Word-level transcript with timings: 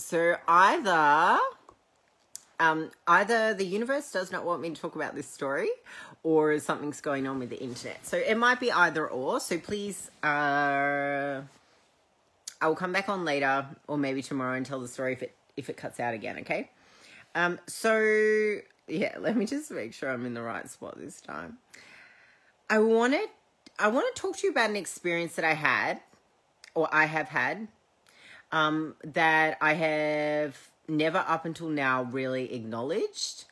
So 0.00 0.36
either 0.48 1.38
um, 2.60 2.90
either 3.06 3.54
the 3.54 3.64
universe 3.64 4.12
does 4.12 4.30
not 4.30 4.44
want 4.44 4.60
me 4.60 4.70
to 4.70 4.80
talk 4.80 4.94
about 4.94 5.14
this 5.14 5.26
story 5.26 5.70
or 6.22 6.58
something's 6.58 7.00
going 7.00 7.26
on 7.26 7.38
with 7.38 7.48
the 7.48 7.60
internet. 7.60 8.04
So 8.06 8.18
it 8.18 8.36
might 8.36 8.60
be 8.60 8.70
either 8.70 9.08
or. 9.08 9.40
So 9.40 9.58
please, 9.58 10.10
uh, 10.22 11.40
I 12.60 12.68
will 12.68 12.76
come 12.76 12.92
back 12.92 13.08
on 13.08 13.24
later 13.24 13.66
or 13.88 13.96
maybe 13.96 14.20
tomorrow 14.20 14.56
and 14.56 14.66
tell 14.66 14.80
the 14.80 14.88
story 14.88 15.14
if 15.14 15.22
it 15.22 15.34
if 15.56 15.70
it 15.70 15.76
cuts 15.76 15.98
out 15.98 16.14
again. 16.14 16.38
Okay. 16.40 16.70
Um. 17.34 17.58
So 17.66 18.58
yeah, 18.88 19.16
let 19.20 19.36
me 19.36 19.46
just 19.46 19.70
make 19.70 19.94
sure 19.94 20.10
I'm 20.10 20.26
in 20.26 20.34
the 20.34 20.42
right 20.42 20.68
spot 20.68 20.98
this 20.98 21.20
time. 21.20 21.58
I 22.68 22.78
wanted 22.78 23.28
I 23.78 23.88
want 23.88 24.14
to 24.14 24.20
talk 24.20 24.36
to 24.36 24.46
you 24.46 24.50
about 24.52 24.68
an 24.68 24.76
experience 24.76 25.34
that 25.36 25.44
I 25.44 25.54
had 25.54 26.00
or 26.74 26.88
I 26.92 27.06
have 27.06 27.28
had 27.28 27.68
um, 28.52 28.94
that 29.04 29.56
I 29.60 29.74
have 29.74 30.56
never 30.88 31.24
up 31.26 31.44
until 31.44 31.68
now 31.68 32.02
really 32.02 32.52
acknowledged 32.52 33.44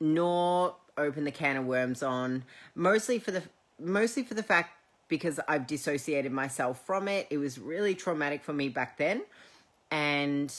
nor 0.00 0.74
opened 0.96 1.26
the 1.26 1.32
can 1.32 1.56
of 1.56 1.66
worms 1.66 2.02
on 2.02 2.42
mostly 2.74 3.18
for 3.18 3.30
the 3.30 3.42
mostly 3.78 4.22
for 4.22 4.34
the 4.34 4.42
fact 4.42 4.72
because 5.08 5.40
I've 5.48 5.66
dissociated 5.66 6.30
myself 6.30 6.84
from 6.86 7.08
it. 7.08 7.26
It 7.30 7.38
was 7.38 7.58
really 7.58 7.94
traumatic 7.94 8.42
for 8.44 8.52
me 8.52 8.68
back 8.68 8.96
then 8.96 9.22
and 9.90 10.54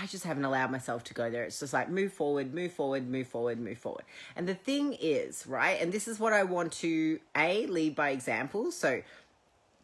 I 0.00 0.06
just 0.06 0.24
haven't 0.24 0.44
allowed 0.44 0.70
myself 0.70 1.04
to 1.04 1.14
go 1.14 1.30
there. 1.30 1.44
It's 1.44 1.60
just 1.60 1.72
like 1.72 1.90
move 1.90 2.12
forward, 2.12 2.54
move 2.54 2.72
forward, 2.72 3.08
move 3.08 3.26
forward, 3.26 3.60
move 3.60 3.78
forward. 3.78 4.04
And 4.36 4.48
the 4.48 4.54
thing 4.54 4.96
is, 5.00 5.46
right? 5.46 5.80
And 5.80 5.92
this 5.92 6.08
is 6.08 6.18
what 6.18 6.32
I 6.32 6.44
want 6.44 6.72
to 6.74 7.20
a 7.36 7.66
lead 7.66 7.94
by 7.94 8.10
example. 8.10 8.72
So, 8.72 9.02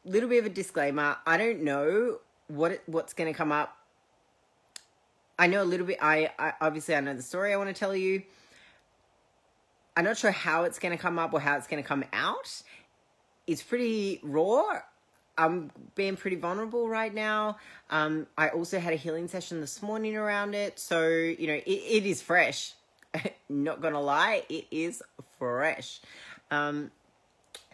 little 0.09 0.29
bit 0.29 0.39
of 0.39 0.47
a 0.47 0.51
disclaimer. 0.51 1.17
I 1.27 1.37
don't 1.37 1.63
know 1.63 2.19
what 2.49 2.73
it, 2.73 2.83
what's 2.87 3.13
going 3.13 3.33
to 3.33 3.37
come 3.37 3.53
up. 3.53 3.77
I 5.39 5.47
know 5.47 5.63
a 5.63 5.65
little 5.65 5.87
bit. 5.87 5.99
I, 6.01 6.31
I 6.39 6.55
obviously 6.61 6.95
I 6.95 7.01
know 7.01 7.15
the 7.15 7.23
story 7.23 7.53
I 7.53 7.57
want 7.57 7.69
to 7.69 7.79
tell 7.79 7.95
you. 7.95 8.23
I'm 9.97 10.05
not 10.05 10.17
sure 10.17 10.31
how 10.31 10.65
it's 10.65 10.79
going 10.79 10.97
to 10.97 11.01
come 11.01 11.19
up 11.19 11.33
or 11.33 11.41
how 11.41 11.57
it's 11.57 11.67
going 11.67 11.83
to 11.83 11.89
come 11.89 12.05
out. 12.13 12.63
It's 13.47 13.63
pretty 13.63 14.21
raw 14.23 14.81
I'm 15.39 15.71
being 15.95 16.17
pretty 16.17 16.37
vulnerable 16.37 16.89
right 16.89 17.15
now. 17.15 17.59
Um, 17.91 18.27
I 18.37 18.49
also 18.49 18.81
had 18.81 18.93
a 18.93 18.97
healing 18.97 19.29
session 19.29 19.61
this 19.61 19.81
morning 19.81 20.17
around 20.17 20.55
it. 20.55 20.81
So, 20.81 21.09
you 21.09 21.47
know, 21.47 21.55
it, 21.55 21.65
it 21.65 22.05
is 22.05 22.21
fresh. 22.21 22.75
Not 23.49 23.81
gonna 23.81 24.01
lie, 24.01 24.43
it 24.49 24.67
is 24.71 25.01
fresh. 25.39 26.01
Um, 26.51 26.91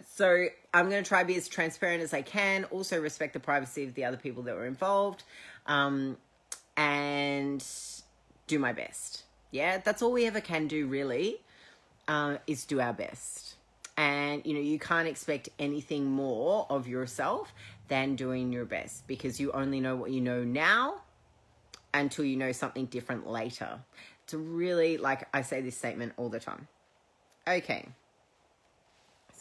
so 0.07 0.47
I'm 0.73 0.89
gonna 0.89 1.03
try 1.03 1.23
to 1.23 1.27
be 1.27 1.37
as 1.37 1.49
transparent 1.49 2.03
as 2.03 2.15
I 2.15 2.23
can, 2.23 2.65
also 2.65 3.01
respect 3.01 3.33
the 3.33 3.41
privacy 3.41 3.85
of 3.85 3.95
the 3.95 4.05
other 4.05 4.17
people 4.17 4.43
that 4.45 4.55
were 4.55 4.67
involved, 4.67 5.23
um, 5.67 6.17
and 6.77 7.65
do 8.47 8.59
my 8.59 8.73
best. 8.73 9.25
Yeah, 9.51 9.79
that's 9.79 10.03
all 10.03 10.13
we 10.13 10.27
ever 10.27 10.41
can 10.41 10.67
do, 10.67 10.87
really, 10.87 11.41
uh, 12.09 12.37
is 12.47 12.65
do 12.65 12.81
our 12.81 12.93
best. 12.93 13.55
And 13.97 14.45
you 14.45 14.55
know 14.55 14.61
you 14.61 14.79
can't 14.79 15.07
expect 15.07 15.49
anything 15.59 16.07
more 16.07 16.67
of 16.69 16.89
yourself 16.89 17.55
than 17.89 18.17
doing 18.17 18.53
your 18.53 18.65
best 18.65 19.07
because 19.07 19.39
you 19.39 19.53
only 19.53 19.81
know 19.81 19.95
what 19.95 20.11
you 20.11 20.21
know 20.21 20.43
now 20.43 20.97
until 21.93 22.25
you 22.25 22.37
know 22.37 22.51
something 22.51 22.87
different 22.87 23.29
later. 23.29 23.79
It's 24.25 24.35
really 24.35 24.97
like 24.97 25.29
i 25.35 25.43
say 25.43 25.61
this 25.61 25.77
statement 25.77 26.15
all 26.17 26.29
the 26.29 26.41
time. 26.41 26.67
Okay 27.47 27.87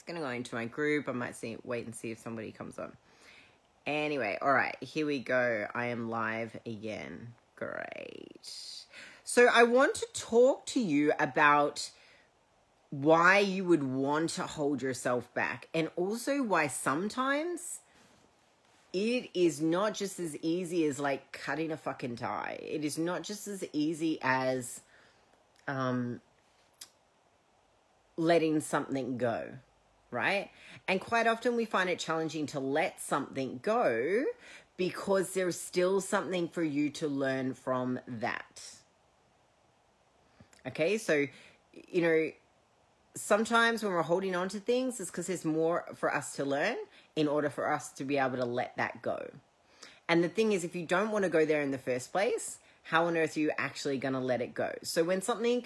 it's 0.04 0.12
gonna 0.12 0.26
go 0.26 0.32
into 0.32 0.56
my 0.56 0.66
group. 0.66 1.08
I 1.08 1.14
might 1.14 1.36
see 1.36 1.58
wait 1.64 1.86
and 1.86 1.96
see 1.96 2.12
if 2.12 2.20
somebody 2.20 2.52
comes 2.52 2.78
on. 2.78 2.92
Anyway 3.86 4.38
all 4.42 4.52
right 4.52 4.76
here 4.82 5.06
we 5.06 5.20
go. 5.20 5.66
I 5.74 5.88
am 5.88 6.10
live 6.10 6.58
again. 6.66 7.34
Great. 7.56 8.86
So 9.24 9.48
i 9.54 9.64
want 9.64 9.96
to 9.96 10.08
talk 10.14 10.66
to 10.68 10.82
you 10.82 11.14
about 11.20 11.90
why 12.90 13.40
you 13.40 13.64
would 13.64 13.84
want 13.84 14.32
to 14.32 14.44
hold 14.44 14.82
yourself 14.82 15.34
back 15.34 15.70
and 15.74 15.90
also 15.96 16.44
why 16.44 16.68
sometimes 16.68 17.80
it 18.92 19.30
is 19.34 19.62
not 19.62 19.94
just 19.94 20.20
as 20.20 20.36
easy 20.42 20.86
as 20.86 21.00
like 21.00 21.32
cutting 21.32 21.72
a 21.72 21.78
fucking 21.78 22.18
tie. 22.18 22.60
It 22.62 22.84
is 22.84 22.98
not 22.98 23.24
just 23.24 23.48
as 23.48 23.64
easy 23.72 24.20
as 24.22 24.82
um 25.68 26.20
letting 28.18 28.60
something 28.60 29.18
go, 29.18 29.54
right? 30.14 30.50
And 30.88 31.02
quite 31.02 31.28
often 31.28 31.56
we 31.56 31.66
find 31.66 31.90
it 31.90 32.00
challenging 32.00 32.46
to 32.48 32.60
let 32.60 33.02
something 33.02 33.60
go 33.62 34.24
because 34.78 35.34
there's 35.34 35.60
still 35.60 36.02
something 36.02 36.48
for 36.48 36.64
you 36.64 36.90
to 36.92 37.08
learn 37.08 37.54
from 37.54 38.00
that. 38.08 38.62
Okay, 40.66 40.98
so 40.98 41.26
you 41.90 42.02
know, 42.02 42.32
sometimes 43.16 43.84
when 43.84 43.92
we're 43.92 44.02
holding 44.02 44.36
on 44.36 44.50
to 44.50 44.60
things, 44.60 45.00
it's 45.00 45.10
because 45.10 45.28
there's 45.28 45.46
more 45.46 45.86
for 45.96 46.14
us 46.14 46.36
to 46.36 46.46
learn 46.46 46.76
in 47.16 47.28
order 47.28 47.50
for 47.50 47.72
us 47.72 47.92
to 47.94 48.04
be 48.04 48.18
able 48.18 48.38
to 48.38 48.46
let 48.46 48.76
that 48.78 49.02
go. 49.02 49.30
And 50.08 50.24
the 50.24 50.30
thing 50.30 50.52
is, 50.52 50.64
if 50.64 50.76
you 50.76 50.86
don't 50.86 51.12
want 51.12 51.24
to 51.24 51.30
go 51.30 51.46
there 51.46 51.62
in 51.62 51.72
the 51.72 51.78
first 51.78 52.12
place, 52.12 52.60
how 52.84 53.06
on 53.06 53.18
earth 53.18 53.38
are 53.38 53.40
you 53.40 53.52
actually 53.58 53.98
going 53.98 54.14
to 54.14 54.20
let 54.20 54.42
it 54.42 54.54
go? 54.54 54.74
So 54.84 55.04
when 55.04 55.22
something 55.22 55.66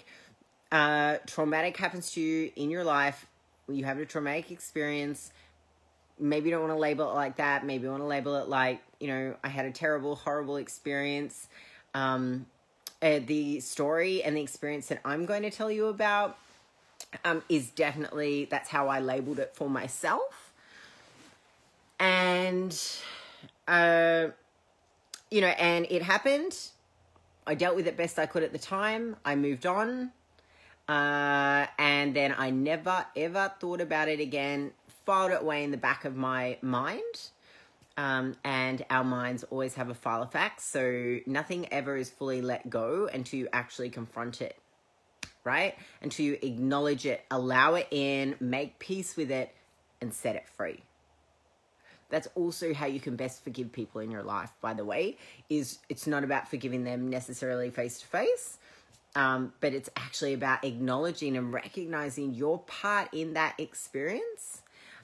uh, 0.72 1.18
traumatic 1.26 1.78
happens 1.78 2.12
to 2.12 2.22
you 2.22 2.52
in 2.56 2.70
your 2.70 2.84
life, 2.84 3.26
you 3.70 3.86
have 3.86 4.00
a 4.00 4.06
traumatic 4.06 4.52
experience, 4.52 5.32
maybe 6.20 6.50
you 6.50 6.56
don't 6.56 6.62
want 6.62 6.74
to 6.74 6.80
label 6.80 7.12
it 7.12 7.14
like 7.14 7.38
that. 7.38 7.66
Maybe 7.66 7.84
you 7.84 7.92
want 7.92 8.02
to 8.02 8.08
label 8.08 8.36
it 8.36 8.48
like, 8.48 8.82
you 9.00 9.08
know, 9.08 9.36
I 9.44 9.50
had 9.50 9.66
a 9.66 9.72
terrible, 9.72 10.16
horrible 10.16 10.58
experience. 10.58 11.48
Um, 11.94 12.46
uh, 13.02 13.20
the 13.26 13.60
story 13.60 14.24
and 14.24 14.36
the 14.36 14.42
experience 14.42 14.88
that 14.88 15.02
I'm 15.06 15.26
going 15.26 15.44
to 15.44 15.52
tell 15.52 15.70
you 15.70 15.88
about 15.88 16.38
um, 17.24 17.44
is 17.48 17.70
definitely 17.70 18.46
that's 18.46 18.70
how 18.70 18.88
I 18.88 19.00
labeled 19.00 19.40
it 19.40 19.54
for 19.56 19.70
myself. 19.70 20.52
And, 22.00 22.80
uh, 23.68 24.28
you 25.30 25.42
know, 25.42 25.48
and 25.48 25.86
it 25.90 26.02
happened. 26.02 26.58
I 27.46 27.56
dealt 27.56 27.76
with 27.76 27.88
it 27.88 27.98
best 27.98 28.20
I 28.20 28.26
could 28.26 28.44
at 28.44 28.52
the 28.52 28.60
time. 28.60 29.16
I 29.24 29.36
moved 29.36 29.66
on. 29.66 30.12
Uh, 30.88 31.68
and 31.78 32.16
then 32.16 32.34
I 32.38 32.50
never 32.50 33.06
ever 33.16 33.52
thought 33.60 33.82
about 33.82 34.08
it 34.08 34.20
again, 34.20 34.72
filed 35.06 35.32
it 35.32 35.42
away 35.42 35.64
in 35.64 35.72
the 35.72 35.78
back 35.78 36.06
of 36.06 36.16
my 36.16 36.58
mind. 36.62 37.30
Um, 37.98 38.36
and 38.44 38.86
our 38.92 39.04
minds 39.04 39.44
always 39.46 39.74
have 39.74 39.90
a 39.90 39.96
file 39.96 40.22
of 40.22 40.32
facts, 40.32 40.64
so 40.66 41.18
nothing 41.26 41.68
ever 41.74 41.98
is 41.98 42.12
fully 42.12 42.42
let 42.42 42.70
go 42.70 43.10
until 43.12 43.40
you 43.40 43.48
actually 43.52 43.90
confront 43.90 44.40
it 44.40 44.56
right? 45.48 45.76
Until 46.02 46.26
you 46.26 46.38
acknowledge 46.42 47.06
it, 47.06 47.24
allow 47.32 47.76
it 47.76 47.88
in, 47.90 48.36
make 48.42 48.80
peace 48.80 49.16
with 49.16 49.32
it, 49.32 49.56
and 50.02 50.14
set 50.14 50.36
it 50.36 50.46
free. 50.58 50.84
That's 52.10 52.28
also 52.36 52.74
how 52.74 52.86
you 52.86 53.00
can 53.00 53.16
best 53.16 53.44
forgive 53.44 53.72
people 53.72 54.02
in 54.02 54.12
your 54.12 54.24
life, 54.24 54.52
by 54.62 54.74
the 54.74 54.84
way, 54.84 55.18
is 55.50 55.80
it's 55.88 56.06
not 56.06 56.26
about 56.26 56.50
forgiving 56.50 56.84
them 56.84 57.10
necessarily 57.10 57.70
face 57.70 58.02
to 58.02 58.08
face. 58.08 58.58
Um, 59.18 59.54
but 59.62 59.74
it's 59.74 59.90
actually 59.96 60.34
about 60.34 60.64
acknowledging 60.64 61.36
and 61.38 61.52
recognizing 61.52 62.36
your 62.36 62.60
part 62.60 63.10
in 63.14 63.34
that 63.34 63.56
experience 63.58 64.62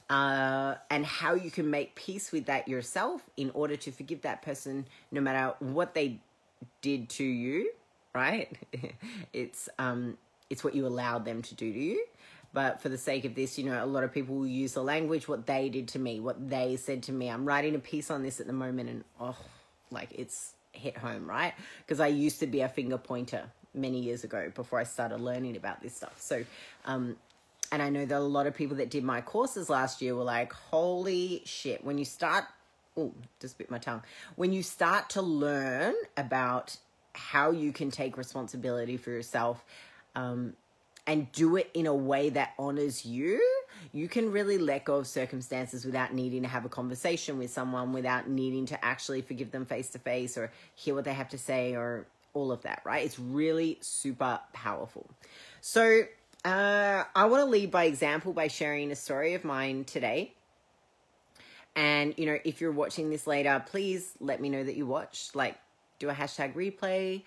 uh, 0.09 0.75
and 0.91 1.05
how 1.05 1.33
you 1.33 1.49
can 1.49 1.69
make 1.71 1.95
peace 1.95 2.31
with 2.31 2.45
that 2.45 2.67
yourself 2.67 3.27
in 3.37 3.49
order 3.55 3.75
to 3.75 3.91
forgive 3.91 4.21
that 4.21 4.43
person 4.43 4.85
no 5.11 5.19
matter 5.19 5.55
what 5.59 5.95
they 5.95 6.19
did 6.81 7.09
to 7.09 7.23
you 7.23 7.71
right 8.13 8.55
it's 9.33 9.67
um 9.79 10.17
it's 10.53 10.63
what 10.63 10.75
you 10.75 10.85
allowed 10.85 11.25
them 11.25 11.41
to 11.41 11.55
do 11.55 11.73
to 11.73 11.79
you. 11.79 12.05
But 12.53 12.79
for 12.79 12.87
the 12.87 12.97
sake 12.97 13.25
of 13.25 13.33
this, 13.33 13.57
you 13.57 13.65
know, 13.65 13.83
a 13.83 13.87
lot 13.87 14.03
of 14.03 14.13
people 14.13 14.35
will 14.35 14.47
use 14.47 14.73
the 14.73 14.83
language, 14.83 15.27
what 15.27 15.47
they 15.47 15.69
did 15.69 15.87
to 15.89 15.99
me, 15.99 16.19
what 16.19 16.49
they 16.49 16.75
said 16.75 17.01
to 17.03 17.11
me. 17.11 17.27
I'm 17.27 17.45
writing 17.45 17.73
a 17.73 17.79
piece 17.79 18.11
on 18.11 18.21
this 18.21 18.39
at 18.39 18.45
the 18.45 18.53
moment 18.53 18.89
and 18.89 19.03
oh, 19.19 19.35
like 19.89 20.09
it's 20.11 20.53
hit 20.71 20.95
home, 20.95 21.27
right? 21.27 21.53
Because 21.79 21.99
I 21.99 22.07
used 22.07 22.39
to 22.41 22.47
be 22.47 22.61
a 22.61 22.69
finger 22.69 22.99
pointer 22.99 23.45
many 23.73 23.99
years 23.99 24.23
ago 24.23 24.51
before 24.53 24.79
I 24.79 24.83
started 24.83 25.19
learning 25.19 25.55
about 25.55 25.81
this 25.81 25.95
stuff. 25.95 26.15
So, 26.19 26.43
um, 26.85 27.15
and 27.71 27.81
I 27.81 27.89
know 27.89 28.05
that 28.05 28.17
a 28.17 28.19
lot 28.19 28.45
of 28.45 28.53
people 28.53 28.77
that 28.77 28.89
did 28.89 29.03
my 29.03 29.21
courses 29.21 29.69
last 29.69 30.01
year 30.01 30.15
were 30.15 30.23
like, 30.23 30.53
holy 30.53 31.41
shit, 31.45 31.83
when 31.83 31.97
you 31.97 32.05
start, 32.05 32.45
oh, 32.95 33.11
just 33.39 33.57
bit 33.57 33.71
my 33.71 33.79
tongue, 33.79 34.03
when 34.35 34.53
you 34.53 34.61
start 34.61 35.09
to 35.11 35.21
learn 35.21 35.95
about 36.15 36.77
how 37.13 37.51
you 37.51 37.71
can 37.71 37.89
take 37.89 38.17
responsibility 38.17 38.97
for 38.97 39.09
yourself, 39.09 39.63
um, 40.15 40.53
and 41.05 41.31
do 41.31 41.57
it 41.57 41.69
in 41.73 41.85
a 41.85 41.93
way 41.93 42.29
that 42.29 42.53
honors 42.57 43.05
you, 43.05 43.41
you 43.91 44.07
can 44.07 44.31
really 44.31 44.57
let 44.57 44.85
go 44.85 44.95
of 44.95 45.07
circumstances 45.07 45.85
without 45.85 46.13
needing 46.13 46.43
to 46.43 46.47
have 46.47 46.63
a 46.63 46.69
conversation 46.69 47.37
with 47.37 47.51
someone, 47.51 47.91
without 47.91 48.29
needing 48.29 48.65
to 48.67 48.85
actually 48.85 49.21
forgive 49.21 49.51
them 49.51 49.65
face 49.65 49.89
to 49.89 49.99
face 49.99 50.37
or 50.37 50.51
hear 50.75 50.95
what 50.95 51.03
they 51.03 51.13
have 51.13 51.29
to 51.29 51.37
say 51.37 51.75
or 51.75 52.05
all 52.33 52.51
of 52.51 52.61
that, 52.63 52.81
right? 52.85 53.05
It's 53.05 53.19
really 53.19 53.77
super 53.81 54.39
powerful. 54.53 55.09
So, 55.61 56.03
uh, 56.45 57.03
I 57.15 57.25
want 57.25 57.41
to 57.41 57.45
lead 57.45 57.71
by 57.71 57.85
example 57.85 58.33
by 58.33 58.47
sharing 58.47 58.91
a 58.91 58.95
story 58.95 59.33
of 59.33 59.43
mine 59.43 59.85
today. 59.85 60.33
And, 61.75 62.13
you 62.17 62.25
know, 62.25 62.37
if 62.43 62.61
you're 62.61 62.71
watching 62.71 63.09
this 63.09 63.25
later, 63.25 63.63
please 63.65 64.13
let 64.19 64.41
me 64.41 64.49
know 64.49 64.63
that 64.63 64.75
you 64.75 64.85
watched. 64.85 65.35
Like, 65.35 65.57
do 65.99 66.09
a 66.09 66.13
hashtag 66.13 66.53
replay. 66.53 67.23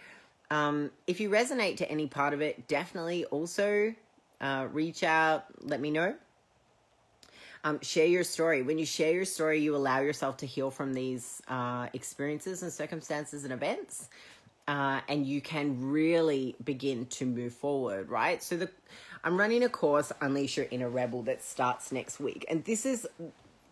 Um, 0.50 0.90
if 1.06 1.20
you 1.20 1.30
resonate 1.30 1.78
to 1.78 1.90
any 1.90 2.06
part 2.06 2.34
of 2.34 2.42
it, 2.42 2.68
definitely 2.68 3.24
also 3.26 3.94
uh, 4.40 4.68
reach 4.72 5.02
out, 5.02 5.46
let 5.60 5.80
me 5.80 5.90
know. 5.90 6.14
Um, 7.64 7.80
share 7.80 8.06
your 8.06 8.22
story. 8.22 8.62
When 8.62 8.78
you 8.78 8.86
share 8.86 9.12
your 9.12 9.24
story, 9.24 9.60
you 9.60 9.74
allow 9.74 9.98
yourself 9.98 10.36
to 10.38 10.46
heal 10.46 10.70
from 10.70 10.94
these 10.94 11.42
uh, 11.48 11.88
experiences 11.94 12.62
and 12.62 12.72
circumstances 12.72 13.42
and 13.42 13.52
events. 13.52 14.08
Uh, 14.68 15.00
and 15.08 15.24
you 15.26 15.40
can 15.40 15.90
really 15.90 16.56
begin 16.64 17.06
to 17.06 17.24
move 17.24 17.54
forward, 17.54 18.10
right? 18.10 18.42
So 18.42 18.56
the 18.56 18.70
I'm 19.22 19.38
running 19.38 19.64
a 19.64 19.68
course, 19.68 20.12
Unleash 20.20 20.56
Your 20.56 20.66
Inner 20.70 20.88
Rebel, 20.88 21.22
that 21.22 21.42
starts 21.42 21.90
next 21.90 22.20
week, 22.20 22.44
and 22.48 22.64
this 22.64 22.86
is 22.86 23.06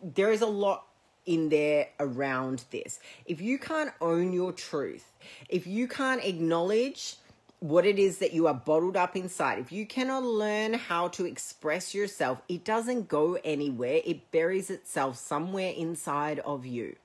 there 0.02 0.30
is 0.30 0.42
a 0.42 0.46
lot 0.46 0.86
in 1.26 1.48
there 1.48 1.88
around 2.00 2.64
this. 2.70 3.00
If 3.26 3.40
you 3.40 3.58
can't 3.58 3.92
own 4.00 4.32
your 4.32 4.52
truth, 4.52 5.12
if 5.48 5.66
you 5.66 5.88
can't 5.88 6.22
acknowledge 6.24 7.16
what 7.60 7.86
it 7.86 7.98
is 7.98 8.18
that 8.18 8.34
you 8.34 8.46
are 8.46 8.54
bottled 8.54 8.96
up 8.96 9.16
inside, 9.16 9.58
if 9.58 9.72
you 9.72 9.86
cannot 9.86 10.22
learn 10.22 10.74
how 10.74 11.08
to 11.08 11.24
express 11.24 11.94
yourself, 11.94 12.42
it 12.48 12.64
doesn't 12.64 13.08
go 13.08 13.38
anywhere. 13.44 14.00
It 14.04 14.30
buries 14.30 14.70
itself 14.70 15.16
somewhere 15.16 15.72
inside 15.72 16.40
of 16.40 16.66
you. 16.66 16.96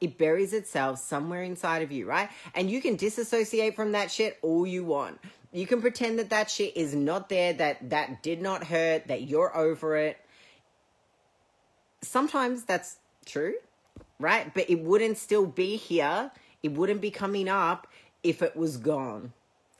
It 0.00 0.18
buries 0.18 0.52
itself 0.52 0.98
somewhere 0.98 1.42
inside 1.42 1.82
of 1.82 1.92
you, 1.92 2.06
right? 2.06 2.28
And 2.54 2.70
you 2.70 2.80
can 2.80 2.96
disassociate 2.96 3.76
from 3.76 3.92
that 3.92 4.10
shit 4.10 4.38
all 4.42 4.66
you 4.66 4.84
want. 4.84 5.20
You 5.52 5.66
can 5.66 5.80
pretend 5.80 6.18
that 6.18 6.30
that 6.30 6.50
shit 6.50 6.76
is 6.76 6.94
not 6.94 7.28
there, 7.28 7.52
that 7.52 7.90
that 7.90 8.22
did 8.22 8.42
not 8.42 8.64
hurt, 8.64 9.06
that 9.06 9.22
you're 9.22 9.56
over 9.56 9.96
it. 9.96 10.18
Sometimes 12.02 12.64
that's 12.64 12.96
true, 13.24 13.54
right? 14.18 14.52
But 14.52 14.68
it 14.68 14.80
wouldn't 14.80 15.16
still 15.16 15.46
be 15.46 15.76
here. 15.76 16.32
It 16.62 16.72
wouldn't 16.72 17.00
be 17.00 17.10
coming 17.10 17.48
up 17.48 17.86
if 18.24 18.42
it 18.42 18.56
was 18.56 18.78
gone. 18.78 19.32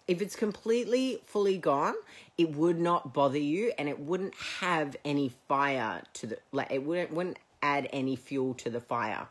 If 0.07 0.21
it's 0.21 0.37
completely 0.37 1.21
fully 1.25 1.57
gone, 1.57 1.95
it 2.37 2.55
would 2.55 2.79
not 2.79 3.15
bother 3.15 3.39
you 3.39 3.73
and 3.79 3.89
it 3.89 3.99
wouldn't 3.99 4.35
have 4.61 4.97
any 5.05 5.33
fire 5.49 6.03
to 6.15 6.27
the 6.27 6.39
like 6.53 6.71
it 6.71 6.85
wouldn't 6.85 7.13
wouldn't 7.13 7.39
add 7.63 7.89
any 7.93 8.15
fuel 8.15 8.55
to 8.55 8.71
the 8.71 8.81
fire. 8.81 9.29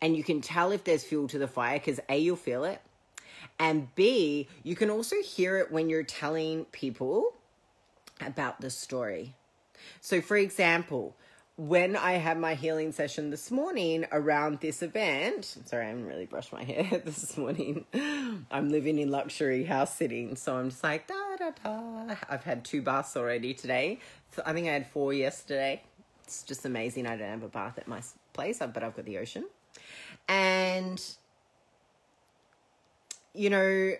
And 0.00 0.16
you 0.16 0.24
can 0.24 0.40
tell 0.40 0.72
if 0.72 0.84
there's 0.84 1.04
fuel 1.04 1.28
to 1.28 1.38
the 1.38 1.48
fire 1.48 1.78
because 1.78 2.00
A, 2.08 2.18
you'll 2.18 2.36
feel 2.36 2.64
it. 2.64 2.80
And 3.58 3.94
B, 3.94 4.48
you 4.62 4.76
can 4.76 4.90
also 4.90 5.16
hear 5.22 5.56
it 5.58 5.72
when 5.72 5.88
you're 5.88 6.02
telling 6.02 6.66
people 6.66 7.32
about 8.20 8.60
the 8.60 8.70
story. 8.70 9.34
So, 10.00 10.20
for 10.20 10.36
example, 10.36 11.16
when 11.56 11.96
I 11.96 12.12
had 12.12 12.38
my 12.38 12.54
healing 12.54 12.92
session 12.92 13.30
this 13.30 13.50
morning 13.50 14.04
around 14.12 14.60
this 14.60 14.82
event, 14.82 15.56
sorry, 15.64 15.86
I 15.86 15.88
haven't 15.88 16.06
really 16.06 16.26
brushed 16.26 16.52
my 16.52 16.64
hair 16.64 17.00
this 17.02 17.36
morning. 17.38 17.86
I'm 18.50 18.68
living 18.70 18.98
in 18.98 19.10
luxury 19.10 19.64
house 19.64 19.96
sitting, 19.96 20.36
so 20.36 20.56
I'm 20.56 20.70
just 20.70 20.84
like, 20.84 21.06
da 21.06 21.14
da 21.38 21.50
da. 21.64 22.14
I've 22.28 22.44
had 22.44 22.64
two 22.64 22.82
baths 22.82 23.16
already 23.16 23.54
today. 23.54 24.00
I 24.44 24.52
think 24.52 24.68
I 24.68 24.72
had 24.72 24.86
four 24.86 25.14
yesterday. 25.14 25.82
It's 26.24 26.42
just 26.42 26.66
amazing. 26.66 27.06
I 27.06 27.16
don't 27.16 27.28
have 27.28 27.42
a 27.42 27.48
bath 27.48 27.78
at 27.78 27.88
my 27.88 28.02
place, 28.34 28.58
but 28.58 28.82
I've 28.82 28.94
got 28.94 29.04
the 29.06 29.16
ocean. 29.18 29.46
And, 30.28 31.02
you 33.34 33.50
know, 33.50 33.92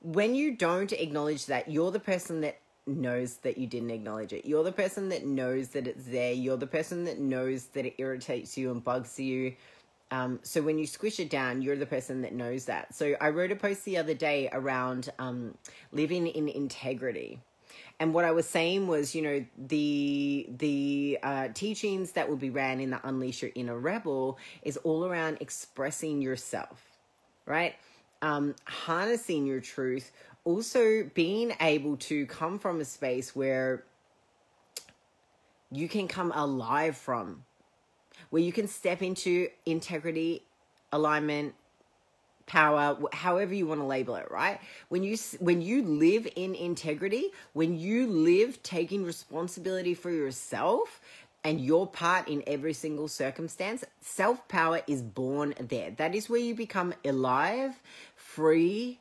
when 0.00 0.34
you 0.34 0.56
don't 0.56 0.92
acknowledge 0.92 1.46
that, 1.46 1.70
you're 1.70 1.90
the 1.90 2.00
person 2.00 2.40
that 2.40 2.58
knows 2.86 3.36
that 3.36 3.56
you 3.58 3.66
didn't 3.66 3.90
acknowledge 3.90 4.32
it. 4.32 4.44
You're 4.44 4.64
the 4.64 4.72
person 4.72 5.08
that 5.10 5.24
knows 5.24 5.68
that 5.68 5.86
it's 5.86 6.04
there. 6.04 6.32
You're 6.32 6.56
the 6.56 6.66
person 6.66 7.04
that 7.04 7.20
knows 7.20 7.66
that 7.66 7.86
it 7.86 7.94
irritates 7.98 8.56
you 8.58 8.70
and 8.72 8.82
bugs 8.82 9.18
you. 9.20 9.54
Um, 10.10 10.40
so 10.42 10.60
when 10.60 10.78
you 10.78 10.86
squish 10.86 11.20
it 11.20 11.30
down, 11.30 11.62
you're 11.62 11.76
the 11.76 11.86
person 11.86 12.20
that 12.22 12.34
knows 12.34 12.66
that. 12.66 12.94
So 12.94 13.14
I 13.20 13.30
wrote 13.30 13.52
a 13.52 13.56
post 13.56 13.84
the 13.84 13.96
other 13.96 14.14
day 14.14 14.48
around 14.52 15.10
um, 15.18 15.54
living 15.92 16.26
in 16.26 16.48
integrity. 16.48 17.40
And 18.00 18.12
what 18.14 18.24
I 18.24 18.32
was 18.32 18.48
saying 18.48 18.86
was, 18.86 19.14
you 19.14 19.22
know, 19.22 19.44
the 19.56 20.46
the 20.58 21.18
uh, 21.22 21.48
teachings 21.54 22.12
that 22.12 22.28
will 22.28 22.36
be 22.36 22.50
ran 22.50 22.80
in 22.80 22.90
the 22.90 23.00
Unleash 23.06 23.42
Your 23.42 23.50
Inner 23.54 23.78
Rebel 23.78 24.38
is 24.62 24.76
all 24.78 25.04
around 25.04 25.38
expressing 25.40 26.22
yourself, 26.22 26.82
right? 27.46 27.74
Um, 28.22 28.54
harnessing 28.66 29.46
your 29.46 29.60
truth 29.60 30.12
also 30.44 31.08
being 31.14 31.54
able 31.60 31.96
to 31.96 32.26
come 32.26 32.58
from 32.58 32.80
a 32.80 32.84
space 32.84 33.34
where 33.34 33.84
you 35.70 35.88
can 35.88 36.08
come 36.08 36.32
alive 36.34 36.96
from, 36.96 37.44
where 38.30 38.42
you 38.42 38.52
can 38.52 38.66
step 38.66 39.02
into 39.02 39.48
integrity, 39.64 40.42
alignment, 40.90 41.54
power 42.52 42.98
however 43.14 43.54
you 43.54 43.66
want 43.66 43.80
to 43.80 43.86
label 43.86 44.14
it 44.14 44.30
right? 44.30 44.60
When 44.90 45.02
you 45.02 45.16
when 45.40 45.62
you 45.62 45.82
live 45.82 46.28
in 46.36 46.54
integrity 46.54 47.30
when 47.54 47.78
you 47.78 48.06
live 48.06 48.62
taking 48.62 49.04
responsibility 49.04 49.94
for 49.94 50.10
yourself 50.10 51.00
and 51.42 51.58
your 51.60 51.86
part 51.86 52.28
in 52.28 52.42
every 52.46 52.74
single 52.74 53.08
circumstance 53.08 53.84
self 54.02 54.46
power 54.48 54.82
is 54.86 55.00
born 55.00 55.54
there. 55.58 55.92
That 55.92 56.14
is 56.14 56.28
where 56.28 56.40
you 56.40 56.54
become 56.54 56.92
alive 57.06 57.80
free 58.16 58.98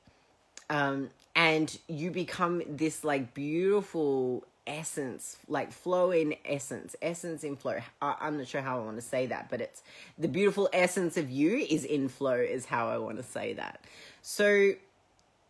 um, 0.70 1.10
and 1.36 1.78
you 1.90 2.10
become 2.10 2.64
this 2.66 3.04
like 3.04 3.34
beautiful 3.34 4.46
essence 4.68 5.38
like 5.48 5.72
flow 5.72 6.12
in 6.12 6.36
essence. 6.46 6.96
Essence 7.02 7.44
in 7.44 7.56
flow. 7.56 7.80
I, 8.02 8.16
i'm 8.22 8.38
not 8.38 8.48
sure 8.48 8.62
how 8.62 8.80
i 8.80 8.84
want 8.84 8.98
to 8.98 9.02
say 9.02 9.28
that 9.28 9.50
but 9.50 9.62
it's 9.62 9.82
the 10.18 10.28
beautiful 10.28 10.70
essence 10.72 11.18
of 11.18 11.30
you 11.30 11.58
is 11.58 11.84
in 11.84 12.10
flow 12.10 12.36
is 12.36 12.66
how 12.66 12.90
i 12.90 12.98
want 12.98 13.18
to 13.18 13.24
say 13.24 13.54
that. 13.54 13.84
So 14.22 14.74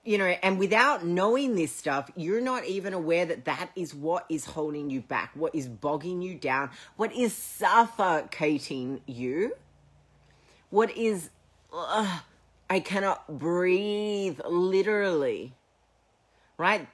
you 0.04 0.18
know 0.18 0.26
and 0.26 0.58
without 0.58 1.06
knowing 1.06 1.56
this 1.56 1.72
stuff 1.72 2.10
you're 2.16 2.42
not 2.42 2.66
even 2.66 2.94
aware 2.94 3.26
that 3.26 3.46
that 3.46 3.70
is 3.76 3.94
what 3.94 4.26
is 4.30 4.46
holding 4.46 4.90
you 4.90 5.02
back 5.02 5.32
what 5.36 5.54
is 5.54 5.68
bogging 5.68 6.22
you 6.24 6.34
down 6.34 6.72
what 6.96 7.14
is 7.16 7.34
suffocating 7.34 9.00
you 9.06 9.54
what 10.72 10.90
is 10.98 11.30
i 12.70 12.80
cannot 12.80 13.28
breathe 13.40 14.40
literally. 14.48 15.54
Right? 16.58 16.88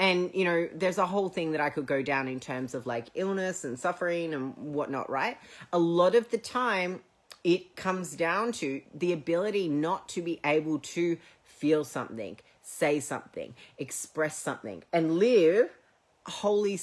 And, 0.00 0.30
you 0.32 0.46
know, 0.46 0.66
there's 0.74 0.96
a 0.96 1.04
whole 1.04 1.28
thing 1.28 1.52
that 1.52 1.60
I 1.60 1.68
could 1.68 1.84
go 1.84 2.00
down 2.00 2.26
in 2.26 2.40
terms 2.40 2.74
of 2.74 2.86
like 2.86 3.08
illness 3.14 3.64
and 3.64 3.78
suffering 3.78 4.32
and 4.32 4.56
whatnot, 4.56 5.10
right? 5.10 5.36
A 5.74 5.78
lot 5.78 6.14
of 6.14 6.30
the 6.30 6.38
time, 6.38 7.00
it 7.44 7.76
comes 7.76 8.16
down 8.16 8.52
to 8.52 8.80
the 8.94 9.12
ability 9.12 9.68
not 9.68 10.08
to 10.10 10.22
be 10.22 10.40
able 10.42 10.78
to 10.78 11.18
feel 11.44 11.84
something, 11.84 12.38
say 12.62 12.98
something, 12.98 13.54
express 13.76 14.38
something, 14.38 14.82
and 14.90 15.18
live 15.18 15.68
wholly, 16.26 16.80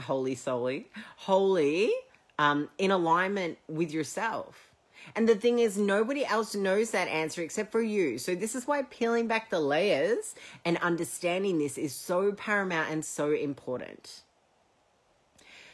wholly, 0.00 0.34
solely, 0.34 0.90
wholly 1.16 1.90
um, 2.38 2.68
in 2.76 2.90
alignment 2.90 3.56
with 3.66 3.92
yourself. 3.92 4.71
And 5.14 5.28
the 5.28 5.34
thing 5.34 5.58
is, 5.58 5.76
nobody 5.76 6.24
else 6.24 6.54
knows 6.54 6.90
that 6.92 7.08
answer 7.08 7.42
except 7.42 7.70
for 7.70 7.82
you. 7.82 8.18
So, 8.18 8.34
this 8.34 8.54
is 8.54 8.66
why 8.66 8.82
peeling 8.82 9.26
back 9.26 9.50
the 9.50 9.60
layers 9.60 10.34
and 10.64 10.78
understanding 10.78 11.58
this 11.58 11.76
is 11.76 11.94
so 11.94 12.32
paramount 12.32 12.90
and 12.90 13.04
so 13.04 13.32
important. 13.32 14.22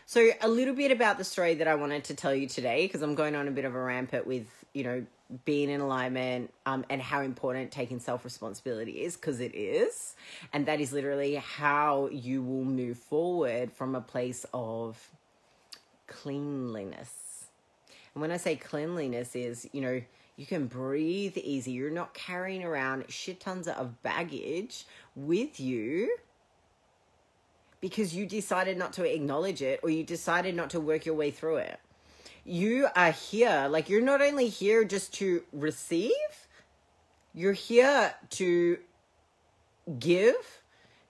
So, 0.07 0.30
a 0.40 0.49
little 0.49 0.75
bit 0.75 0.90
about 0.90 1.18
the 1.18 1.25
story 1.25 1.54
that 1.54 1.68
I 1.68 1.76
wanted 1.76 2.04
to 2.04 2.14
tell 2.14 2.35
you 2.35 2.49
today, 2.49 2.87
because 2.87 3.02
I'm 3.02 3.14
going 3.14 3.37
on 3.37 3.47
a 3.47 3.50
bit 3.52 3.64
of 3.64 3.75
a 3.75 3.80
rampant 3.80 4.26
with, 4.26 4.47
you 4.73 4.83
know, 4.83 5.07
being 5.45 5.68
in 5.68 5.80
alignment 5.80 6.52
um, 6.64 6.85
and 6.88 7.02
how 7.02 7.21
important 7.21 7.71
taking 7.71 8.00
self 8.00 8.25
responsibility 8.25 9.04
is, 9.04 9.16
because 9.16 9.38
it 9.38 9.54
is. 9.54 10.16
And 10.52 10.66
that 10.66 10.80
is 10.80 10.92
literally 10.92 11.37
how 11.37 12.09
you 12.11 12.42
will 12.42 12.64
move 12.64 12.99
forward 12.99 13.71
from 13.71 13.95
a 13.95 14.00
place 14.00 14.47
of 14.52 15.11
cleanliness 16.09 17.27
and 18.18 18.20
when 18.20 18.32
I 18.32 18.37
say 18.37 18.56
cleanliness 18.56 19.37
is, 19.37 19.68
you 19.70 19.80
know, 19.80 20.02
you 20.34 20.44
can 20.44 20.66
breathe 20.66 21.38
easy. 21.38 21.70
You're 21.70 21.88
not 21.88 22.14
carrying 22.14 22.64
around 22.64 23.04
shit 23.08 23.38
tons 23.38 23.68
of 23.68 24.02
baggage 24.02 24.87
with 25.14 25.60
you 25.60 26.16
because 27.80 28.16
you 28.16 28.26
decided 28.26 28.76
not 28.76 28.92
to 28.94 29.04
acknowledge 29.04 29.62
it 29.62 29.78
or 29.84 29.90
you 29.90 30.02
decided 30.02 30.56
not 30.56 30.70
to 30.70 30.80
work 30.80 31.06
your 31.06 31.14
way 31.14 31.30
through 31.30 31.58
it. 31.58 31.78
You 32.44 32.88
are 32.96 33.12
here, 33.12 33.68
like, 33.70 33.88
you're 33.88 34.02
not 34.02 34.20
only 34.20 34.48
here 34.48 34.82
just 34.82 35.14
to 35.14 35.44
receive, 35.52 36.10
you're 37.32 37.52
here 37.52 38.12
to 38.30 38.78
give 39.96 40.34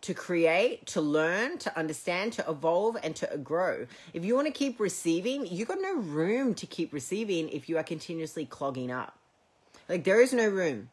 to 0.01 0.15
create, 0.15 0.87
to 0.87 1.01
learn, 1.01 1.59
to 1.59 1.77
understand, 1.77 2.33
to 2.35 2.49
evolve, 2.49 2.97
and 3.03 3.17
to 3.17 3.39
grow. 3.43 3.87
If 4.13 4.25
you 4.25 4.35
want 4.35 4.47
to 4.47 4.53
keep 4.53 4.79
receiving, 4.79 5.47
you 5.47 5.65
got 5.65 5.79
no 5.81 5.97
room 5.97 6.55
to 6.55 6.67
keep 6.67 6.93
receiving 6.93 7.49
if 7.49 7.69
you 7.69 7.77
are 7.79 7.83
continuously 7.83 8.45
clogging 8.45 8.91
up. 8.91 9.19
Like, 9.89 10.05
there 10.05 10.21
is 10.21 10.33
no 10.33 10.49
room. 10.49 10.91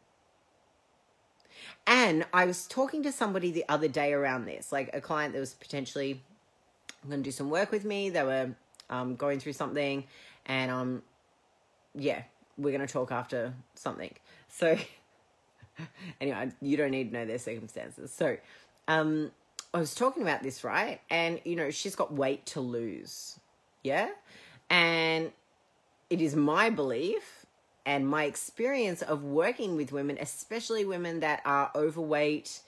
And 1.86 2.26
I 2.32 2.46
was 2.46 2.66
talking 2.66 3.04
to 3.04 3.12
somebody 3.12 3.52
the 3.52 3.64
other 3.68 3.86
day 3.86 4.12
around 4.12 4.46
this, 4.46 4.72
like 4.72 4.90
a 4.92 5.00
client 5.00 5.34
that 5.34 5.40
was 5.40 5.54
potentially 5.54 6.20
going 7.08 7.22
to 7.22 7.24
do 7.24 7.30
some 7.30 7.48
work 7.48 7.70
with 7.70 7.84
me. 7.84 8.10
They 8.10 8.24
were 8.24 8.50
um, 8.90 9.14
going 9.14 9.38
through 9.38 9.52
something, 9.52 10.04
and 10.46 10.70
um, 10.70 11.02
yeah, 11.94 12.22
we're 12.58 12.76
going 12.76 12.86
to 12.86 12.92
talk 12.92 13.12
after 13.12 13.54
something. 13.74 14.12
So, 14.48 14.76
anyway, 16.20 16.50
you 16.60 16.76
don't 16.76 16.90
need 16.90 17.12
to 17.12 17.18
know 17.18 17.24
their 17.24 17.38
circumstances. 17.38 18.12
So, 18.12 18.36
um, 18.88 19.30
I 19.74 19.78
was 19.78 19.94
talking 19.94 20.22
about 20.22 20.42
this, 20.42 20.64
right? 20.64 21.00
And, 21.10 21.40
you 21.44 21.56
know, 21.56 21.70
she's 21.70 21.94
got 21.94 22.12
weight 22.12 22.46
to 22.46 22.60
lose. 22.60 23.38
Yeah. 23.82 24.08
And 24.70 25.32
it 26.10 26.20
is 26.20 26.34
my 26.34 26.70
belief 26.70 27.46
and 27.84 28.08
my 28.08 28.24
experience 28.24 29.02
of 29.02 29.22
working 29.22 29.76
with 29.76 29.92
women, 29.92 30.18
especially 30.20 30.84
women 30.84 31.20
that 31.20 31.40
are 31.44 31.70
overweight, 31.74 32.60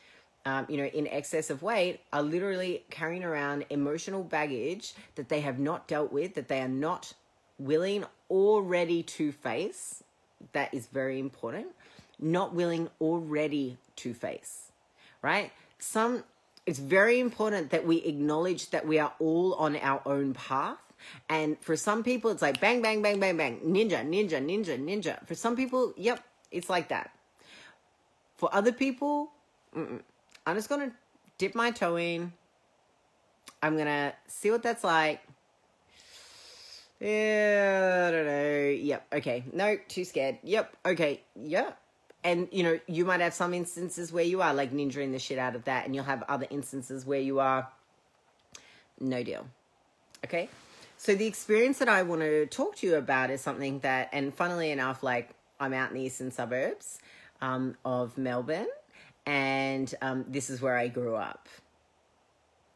um, 0.45 0.67
you 0.69 0.77
know, 0.77 0.85
in 0.85 1.09
excess 1.09 1.51
of 1.51 1.63
weight, 1.63 2.01
are 2.13 2.23
literally 2.23 2.85
carrying 2.91 3.25
around 3.25 3.65
emotional 3.71 4.23
baggage 4.23 4.95
that 5.17 5.29
they 5.29 5.41
have 5.41 5.59
not 5.59 5.89
dealt 5.89 6.13
with, 6.13 6.35
that 6.35 6.49
they 6.49 6.61
are 6.61 6.69
not 6.69 7.15
willing 7.59 8.05
or 8.29 8.63
ready 8.63 9.03
to 9.03 9.33
face. 9.33 10.05
That 10.53 10.73
is 10.73 10.87
very 10.87 11.19
important. 11.19 11.69
Not 12.21 12.55
willing 12.55 12.89
or 12.99 13.19
ready 13.19 13.77
to 13.97 14.15
face, 14.15 14.71
right? 15.23 15.53
Some, 15.78 16.25
it's 16.66 16.78
very 16.78 17.20
important 17.20 17.70
that 17.70 17.87
we 17.87 17.99
acknowledge 17.99 18.70
that 18.70 18.87
we 18.87 18.99
are 18.99 19.12
all 19.18 19.54
on 19.54 19.76
our 19.76 20.02
own 20.06 20.35
path 20.35 20.78
and 21.28 21.58
for 21.61 21.76
some 21.76 22.02
people, 22.02 22.30
it's 22.30 22.42
like 22.42 22.61
bang, 22.61 22.82
bang, 22.82 23.02
bang, 23.02 23.20
bang, 23.20 23.37
bang, 23.37 23.61
ninja, 23.61 24.06
ninja, 24.06 24.44
ninja, 24.44 24.78
ninja. 24.78 25.26
For 25.26 25.35
some 25.35 25.56
people, 25.56 25.92
yep, 25.97 26.23
it's 26.50 26.68
like 26.68 26.88
that. 26.88 27.11
For 28.37 28.49
other 28.54 28.73
people, 28.73 29.30
mm-mm. 29.75 30.00
I'm 30.47 30.56
just 30.56 30.68
to 30.88 30.92
dip 31.38 31.54
my 31.54 31.70
toe 31.70 31.97
in. 31.97 32.32
I'm 33.62 33.75
to 33.87 34.14
see 34.28 34.50
what 34.50 34.62
that's 34.62 34.85
like. 34.85 35.20
Yeah, 37.00 38.06
I 38.08 38.11
don't 38.11 38.26
know. 38.26 38.68
Yep. 38.68 39.06
Okay. 39.14 39.44
No, 39.52 39.76
too 39.88 40.04
scared. 40.04 40.38
Yep. 40.42 40.76
Okay. 40.87 41.23
Yep. 41.37 41.78
And 42.28 42.47
you 42.52 42.62
know, 42.62 42.78
you 42.87 43.06
might 43.06 43.20
have 43.20 43.32
some 43.32 43.54
instances 43.54 44.12
where 44.12 44.23
you 44.23 44.42
are 44.42 44.52
like 44.52 44.70
ninjaing 44.70 45.12
the 45.12 45.18
shit 45.18 45.38
out 45.38 45.56
of 45.56 45.64
that, 45.64 45.87
and 45.87 45.94
you'll 45.94 46.04
have 46.04 46.23
other 46.28 46.47
instances 46.50 47.06
where 47.06 47.20
you 47.20 47.40
are 47.40 47.66
no 49.00 49.23
deal. 49.23 49.47
Okay. 50.23 50.50
So 50.99 51.14
the 51.14 51.25
experience 51.26 51.78
that 51.78 51.88
I 51.88 52.02
want 52.02 52.20
to 52.20 52.44
talk 52.44 52.76
to 52.76 52.87
you 52.87 52.97
about 52.97 53.30
is 53.30 53.40
something 53.40 53.78
that, 53.78 54.11
and 54.12 54.35
funnily 54.35 54.70
enough, 54.70 55.02
like 55.02 55.30
I'm 55.58 55.73
out 55.73 55.88
in 55.88 55.97
the 55.97 56.02
eastern 56.02 56.30
suburbs 56.30 56.99
um, 57.40 57.76
of 57.82 58.18
Melbourne, 58.18 58.68
and 59.25 59.94
um, 60.02 60.26
this 60.28 60.50
is 60.50 60.61
where 60.61 60.76
I 60.76 60.88
grew 60.88 61.14
up. 61.14 61.49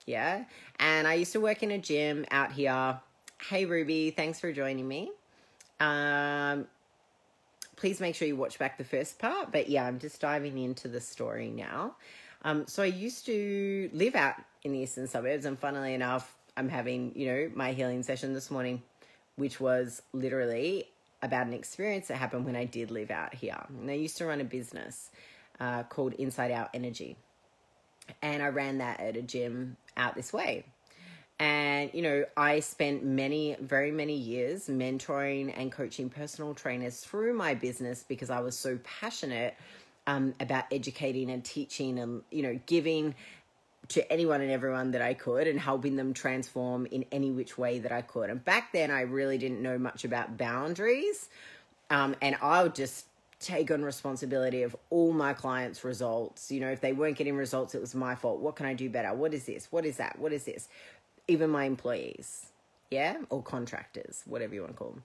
Yeah, 0.07 0.45
and 0.79 1.07
I 1.07 1.15
used 1.15 1.33
to 1.33 1.41
work 1.41 1.63
in 1.63 1.71
a 1.73 1.79
gym 1.79 2.25
out 2.31 2.53
here. 2.53 2.99
Hey 3.39 3.67
Ruby, 3.67 4.13
thanks 4.13 4.41
for 4.41 4.51
joining 4.51 4.89
me. 4.89 5.11
Um, 5.79 6.69
please 7.77 8.01
make 8.01 8.15
sure 8.15 8.29
you 8.29 8.37
watch 8.37 8.59
back 8.59 8.79
the 8.79 8.85
first 8.85 9.19
part. 9.19 9.53
But 9.53 9.69
yeah, 9.69 9.85
I'm 9.85 9.99
just 9.99 10.21
diving 10.21 10.59
into 10.59 10.89
the 10.89 11.01
story 11.01 11.49
now. 11.49 11.97
Um, 12.43 12.67
so 12.67 12.83
I 12.83 12.87
used 12.87 13.27
to 13.27 13.91
live 13.93 14.15
out 14.15 14.35
in 14.65 14.73
the 14.73 14.81
eastern 14.81 15.07
suburbs, 15.07 15.45
and 15.45 15.59
funnily 15.59 15.95
enough, 15.95 16.37
I'm 16.57 16.69
having, 16.69 17.13
you 17.15 17.27
know, 17.27 17.51
my 17.55 17.73
healing 17.73 18.03
session 18.03 18.35
this 18.35 18.51
morning, 18.51 18.83
which 19.37 19.61
was 19.61 20.03
literally 20.13 20.89
about 21.23 21.47
an 21.47 21.53
experience 21.53 22.09
that 22.09 22.17
happened 22.17 22.45
when 22.45 22.57
I 22.57 22.65
did 22.65 22.91
live 22.91 23.11
out 23.11 23.33
here. 23.35 23.65
And 23.69 23.91
I 23.91 23.95
used 23.95 24.19
to 24.19 24.27
run 24.27 24.41
a 24.41 24.45
business 24.45 25.11
uh, 25.61 25.85
called 25.85 26.15
Inside 26.15 26.51
Out 26.51 26.71
Energy. 26.75 27.17
And 28.21 28.43
I 28.43 28.49
ran 28.49 28.79
that 28.79 29.01
at 29.01 29.17
a 29.17 29.23
gym 29.23 29.77
out 29.97 30.17
this 30.17 30.33
way. 30.33 30.65
And, 31.43 31.91
you 31.93 32.03
know, 32.03 32.25
I 32.37 32.61
spent 32.61 33.05
many, 33.05 33.57
very 33.61 33.91
many 33.91 34.15
years 34.15 34.69
mentoring 34.69 35.53
and 35.57 35.73
coaching 35.73 36.09
personal 36.09 36.55
trainers 36.55 37.01
through 37.01 37.35
my 37.35 37.55
business 37.55 38.05
because 38.07 38.31
I 38.31 38.39
was 38.39 38.57
so 38.57 38.79
passionate 38.85 39.57
um, 40.07 40.35
about 40.39 40.67
educating 40.71 41.33
and 41.33 41.45
teaching 41.45 41.99
and, 41.99 42.23
you 42.31 42.45
know, 42.45 42.61
giving 42.67 43.17
to 43.89 44.13
anyone 44.13 44.41
and 44.41 44.53
everyone 44.53 44.93
that 44.93 45.03
I 45.03 45.15
could 45.15 45.49
and 45.49 45.59
helping 45.59 45.97
them 45.97 46.15
transform 46.15 46.87
in 46.87 47.05
any 47.11 47.33
which 47.33 47.59
way 47.59 47.81
that 47.81 47.91
I 47.91 48.03
could. 48.03 48.31
And 48.31 48.45
back 48.45 48.73
then, 48.73 48.93
I 48.93 49.01
really 49.01 49.37
didn't 49.37 49.63
know 49.63 49.79
much 49.79 50.05
about 50.05 50.39
boundaries. 50.39 51.29
Um, 51.91 52.15
and 52.23 52.37
I 52.41 52.63
would 52.63 52.77
just 52.77 53.07
take 53.41 53.73
on 53.73 53.83
responsibility 53.83 54.63
of 54.63 54.77
all 54.91 55.13
my 55.13 55.33
clients' 55.33 55.83
results. 55.83 56.53
You 56.53 56.61
know, 56.61 56.71
if 56.71 56.81
they 56.81 56.93
weren't 56.93 57.17
getting 57.17 57.35
results, 57.35 57.75
it 57.75 57.81
was 57.81 57.97
my 57.97 58.15
fault. 58.15 58.39
What 58.39 58.55
can 58.55 58.67
I 58.67 58.75
do 58.75 58.89
better? 58.89 59.13
What 59.13 59.35
is 59.35 59.45
this? 59.45 59.67
What 59.73 59.85
is 59.85 59.97
that? 59.97 60.21
What 60.21 60.33
is 60.33 60.45
this? 60.45 60.69
Even 61.29 61.51
my 61.51 61.65
employees, 61.65 62.47
yeah, 62.91 63.17
or 63.31 63.43
contractors, 63.43 64.23
whatever 64.27 64.55
you 64.55 64.61
want 64.63 64.73
to 64.73 64.79
call 64.79 64.91
them. 64.91 65.03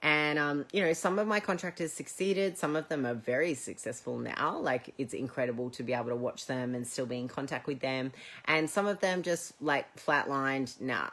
And, 0.00 0.38
um, 0.38 0.64
you 0.72 0.80
know, 0.80 0.92
some 0.92 1.18
of 1.18 1.26
my 1.26 1.40
contractors 1.40 1.92
succeeded. 1.92 2.56
Some 2.56 2.76
of 2.76 2.88
them 2.88 3.04
are 3.04 3.14
very 3.14 3.54
successful 3.54 4.18
now. 4.18 4.58
Like, 4.58 4.94
it's 4.96 5.12
incredible 5.12 5.70
to 5.70 5.82
be 5.82 5.92
able 5.92 6.10
to 6.10 6.16
watch 6.16 6.46
them 6.46 6.76
and 6.76 6.86
still 6.86 7.06
be 7.06 7.18
in 7.18 7.26
contact 7.26 7.66
with 7.66 7.80
them. 7.80 8.12
And 8.44 8.70
some 8.70 8.86
of 8.86 9.00
them 9.00 9.22
just 9.22 9.60
like 9.60 9.86
flatlined, 9.96 10.80
nah, 10.80 11.10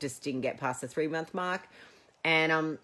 just 0.00 0.24
didn't 0.24 0.40
get 0.40 0.58
past 0.58 0.80
the 0.80 0.88
three 0.88 1.06
month 1.06 1.32
mark. 1.34 1.68
And, 2.24 2.50
um, 2.50 2.78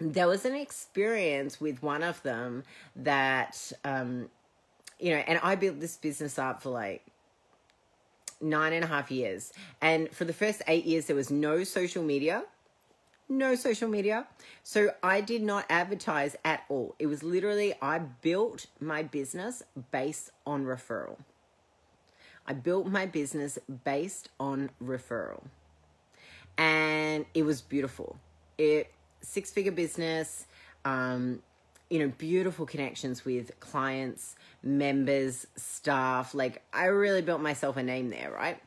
there 0.00 0.28
was 0.28 0.44
an 0.44 0.54
experience 0.54 1.60
with 1.60 1.82
one 1.82 2.02
of 2.02 2.22
them 2.22 2.62
that, 2.96 3.72
um, 3.84 4.30
you 4.98 5.10
know, 5.10 5.18
and 5.26 5.38
I 5.42 5.56
built 5.56 5.80
this 5.80 5.96
business 5.96 6.38
up 6.38 6.62
for 6.62 6.70
like 6.70 7.04
nine 8.40 8.72
and 8.72 8.84
a 8.84 8.86
half 8.86 9.10
years. 9.10 9.52
And 9.80 10.10
for 10.14 10.24
the 10.24 10.32
first 10.32 10.62
eight 10.66 10.84
years, 10.84 11.06
there 11.06 11.16
was 11.16 11.30
no 11.30 11.64
social 11.64 12.02
media 12.02 12.44
no 13.28 13.54
social 13.54 13.88
media. 13.88 14.26
So 14.62 14.90
I 15.02 15.20
did 15.20 15.42
not 15.42 15.66
advertise 15.68 16.36
at 16.44 16.64
all. 16.68 16.94
It 16.98 17.06
was 17.06 17.22
literally, 17.22 17.74
I 17.80 17.98
built 17.98 18.66
my 18.80 19.02
business 19.02 19.62
based 19.90 20.30
on 20.46 20.64
referral. 20.64 21.18
I 22.46 22.54
built 22.54 22.86
my 22.86 23.06
business 23.06 23.58
based 23.84 24.30
on 24.40 24.70
referral. 24.82 25.42
And 26.56 27.26
it 27.34 27.42
was 27.42 27.60
beautiful. 27.60 28.18
It 28.56 28.92
six 29.20 29.50
figure 29.50 29.72
business, 29.72 30.46
um, 30.84 31.42
you 31.90 31.98
know, 31.98 32.12
beautiful 32.18 32.66
connections 32.66 33.24
with 33.24 33.58
clients, 33.60 34.36
members, 34.62 35.46
staff. 35.56 36.34
Like 36.34 36.62
I 36.72 36.86
really 36.86 37.22
built 37.22 37.40
myself 37.40 37.76
a 37.76 37.82
name 37.82 38.10
there, 38.10 38.30
right? 38.30 38.60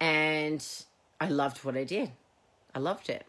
And 0.00 0.64
I 1.20 1.28
loved 1.28 1.64
what 1.64 1.76
I 1.76 1.84
did. 1.84 2.10
I 2.74 2.78
loved 2.78 3.10
it 3.10 3.26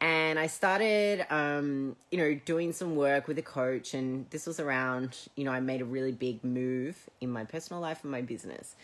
and 0.00 0.38
I 0.38 0.46
started, 0.46 1.26
um, 1.30 1.94
you 2.10 2.18
know, 2.18 2.34
doing 2.46 2.72
some 2.72 2.96
work 2.96 3.28
with 3.28 3.38
a 3.38 3.42
coach. 3.42 3.92
And 3.92 4.28
this 4.30 4.46
was 4.46 4.58
around, 4.58 5.16
you 5.36 5.44
know, 5.44 5.52
I 5.52 5.60
made 5.60 5.82
a 5.82 5.84
really 5.84 6.12
big 6.12 6.42
move 6.42 6.96
in 7.20 7.30
my 7.30 7.44
personal 7.44 7.82
life 7.82 8.02
and 8.02 8.10
my 8.10 8.22
business. 8.22 8.76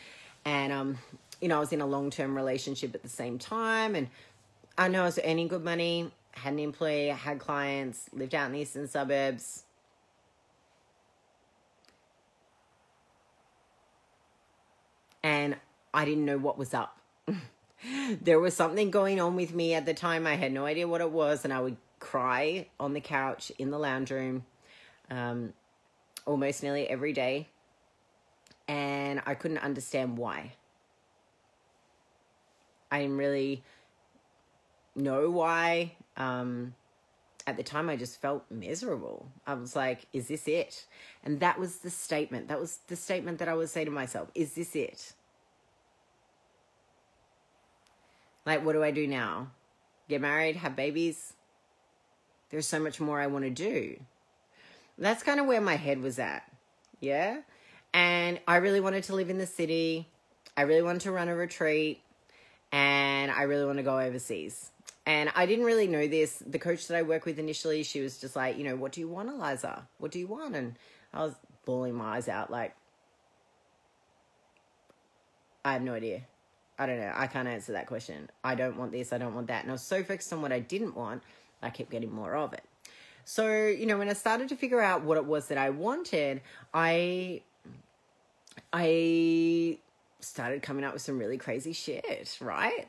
And, 0.44 0.72
um, 0.72 0.98
you 1.40 1.48
know, 1.48 1.56
I 1.56 1.60
was 1.60 1.72
in 1.72 1.80
a 1.80 1.86
long 1.86 2.10
term 2.10 2.36
relationship 2.36 2.94
at 2.94 3.02
the 3.02 3.08
same 3.08 3.38
time. 3.38 3.94
And 3.94 4.08
I 4.76 4.88
know 4.88 5.02
I 5.02 5.06
was 5.06 5.18
earning 5.24 5.48
good 5.48 5.64
money, 5.64 6.10
had 6.32 6.52
an 6.52 6.58
employee, 6.58 7.08
had 7.08 7.38
clients, 7.38 8.10
lived 8.12 8.34
out 8.34 8.46
in 8.46 8.52
the 8.52 8.60
eastern 8.60 8.86
suburbs. 8.86 9.62
And 15.26 15.56
I 15.92 16.04
didn't 16.04 16.24
know 16.24 16.38
what 16.38 16.56
was 16.56 16.72
up. 16.72 17.00
there 18.22 18.38
was 18.38 18.54
something 18.54 18.92
going 18.92 19.20
on 19.20 19.34
with 19.34 19.52
me 19.52 19.74
at 19.74 19.84
the 19.84 19.92
time. 19.92 20.24
I 20.24 20.36
had 20.36 20.52
no 20.52 20.64
idea 20.64 20.86
what 20.86 21.00
it 21.00 21.10
was, 21.10 21.42
and 21.42 21.52
I 21.52 21.60
would 21.60 21.76
cry 21.98 22.68
on 22.78 22.92
the 22.92 23.00
couch 23.00 23.50
in 23.58 23.72
the 23.72 23.78
lounge 23.78 24.12
room 24.12 24.44
um, 25.10 25.52
almost 26.26 26.62
nearly 26.62 26.88
every 26.88 27.12
day. 27.12 27.48
And 28.68 29.20
I 29.26 29.34
couldn't 29.34 29.58
understand 29.58 30.16
why. 30.16 30.52
I 32.92 33.00
didn't 33.00 33.16
really 33.16 33.64
know 34.94 35.28
why. 35.28 35.96
Um, 36.16 36.76
at 37.48 37.56
the 37.56 37.62
time, 37.62 37.88
I 37.88 37.96
just 37.96 38.20
felt 38.20 38.44
miserable. 38.50 39.28
I 39.46 39.54
was 39.54 39.76
like, 39.76 40.06
is 40.12 40.28
this 40.28 40.48
it? 40.48 40.86
And 41.24 41.40
that 41.40 41.58
was 41.58 41.78
the 41.78 41.90
statement. 41.90 42.48
That 42.48 42.60
was 42.60 42.78
the 42.86 42.96
statement 42.96 43.38
that 43.38 43.48
I 43.48 43.54
would 43.54 43.70
say 43.70 43.84
to 43.84 43.90
myself 43.90 44.30
is 44.34 44.54
this 44.54 44.74
it? 44.74 45.12
Like, 48.46 48.64
what 48.64 48.72
do 48.72 48.82
I 48.82 48.92
do 48.92 49.06
now? 49.06 49.50
Get 50.08 50.20
married, 50.20 50.56
have 50.56 50.76
babies? 50.76 51.34
There's 52.50 52.66
so 52.66 52.78
much 52.78 53.00
more 53.00 53.20
I 53.20 53.26
want 53.26 53.44
to 53.44 53.50
do. 53.50 53.98
That's 54.96 55.22
kind 55.22 55.40
of 55.40 55.46
where 55.46 55.60
my 55.60 55.74
head 55.74 56.00
was 56.00 56.18
at. 56.18 56.44
Yeah. 57.00 57.40
And 57.92 58.40
I 58.46 58.56
really 58.56 58.80
wanted 58.80 59.04
to 59.04 59.14
live 59.14 59.30
in 59.30 59.38
the 59.38 59.46
city. 59.46 60.08
I 60.56 60.62
really 60.62 60.82
wanted 60.82 61.02
to 61.02 61.12
run 61.12 61.28
a 61.28 61.34
retreat. 61.34 62.00
And 62.72 63.30
I 63.30 63.42
really 63.42 63.66
want 63.66 63.78
to 63.78 63.82
go 63.82 63.98
overseas. 63.98 64.70
And 65.04 65.30
I 65.34 65.46
didn't 65.46 65.64
really 65.64 65.88
know 65.88 66.06
this. 66.06 66.42
The 66.46 66.58
coach 66.58 66.86
that 66.88 66.96
I 66.96 67.02
work 67.02 67.26
with 67.26 67.38
initially, 67.38 67.82
she 67.82 68.00
was 68.00 68.18
just 68.18 68.36
like, 68.36 68.58
you 68.58 68.64
know, 68.64 68.76
what 68.76 68.92
do 68.92 69.00
you 69.00 69.08
want, 69.08 69.28
Eliza? 69.28 69.86
What 69.98 70.12
do 70.12 70.18
you 70.18 70.26
want? 70.26 70.54
And 70.54 70.76
I 71.12 71.24
was 71.24 71.34
bawling 71.64 71.94
my 71.94 72.16
eyes 72.16 72.28
out, 72.28 72.50
like, 72.50 72.74
I 75.64 75.72
have 75.72 75.82
no 75.82 75.94
idea. 75.94 76.22
I 76.78 76.86
don't 76.86 77.00
know. 77.00 77.12
I 77.14 77.26
can't 77.26 77.48
answer 77.48 77.72
that 77.72 77.86
question. 77.86 78.28
I 78.44 78.54
don't 78.54 78.76
want 78.76 78.92
this. 78.92 79.12
I 79.12 79.18
don't 79.18 79.34
want 79.34 79.46
that. 79.48 79.62
And 79.62 79.70
I 79.70 79.72
was 79.72 79.82
so 79.82 80.02
focused 80.02 80.32
on 80.32 80.42
what 80.42 80.52
I 80.52 80.60
didn't 80.60 80.94
want, 80.94 81.22
I 81.62 81.70
kept 81.70 81.90
getting 81.90 82.12
more 82.12 82.36
of 82.36 82.52
it. 82.52 82.64
So, 83.24 83.66
you 83.66 83.86
know, 83.86 83.98
when 83.98 84.08
I 84.08 84.12
started 84.12 84.48
to 84.50 84.56
figure 84.56 84.80
out 84.80 85.02
what 85.02 85.16
it 85.16 85.24
was 85.24 85.48
that 85.48 85.58
I 85.58 85.70
wanted, 85.70 86.42
I 86.72 87.42
I 88.72 89.78
started 90.20 90.62
coming 90.62 90.84
up 90.84 90.92
with 90.92 91.02
some 91.02 91.18
really 91.18 91.38
crazy 91.38 91.72
shit, 91.72 92.36
right? 92.40 92.88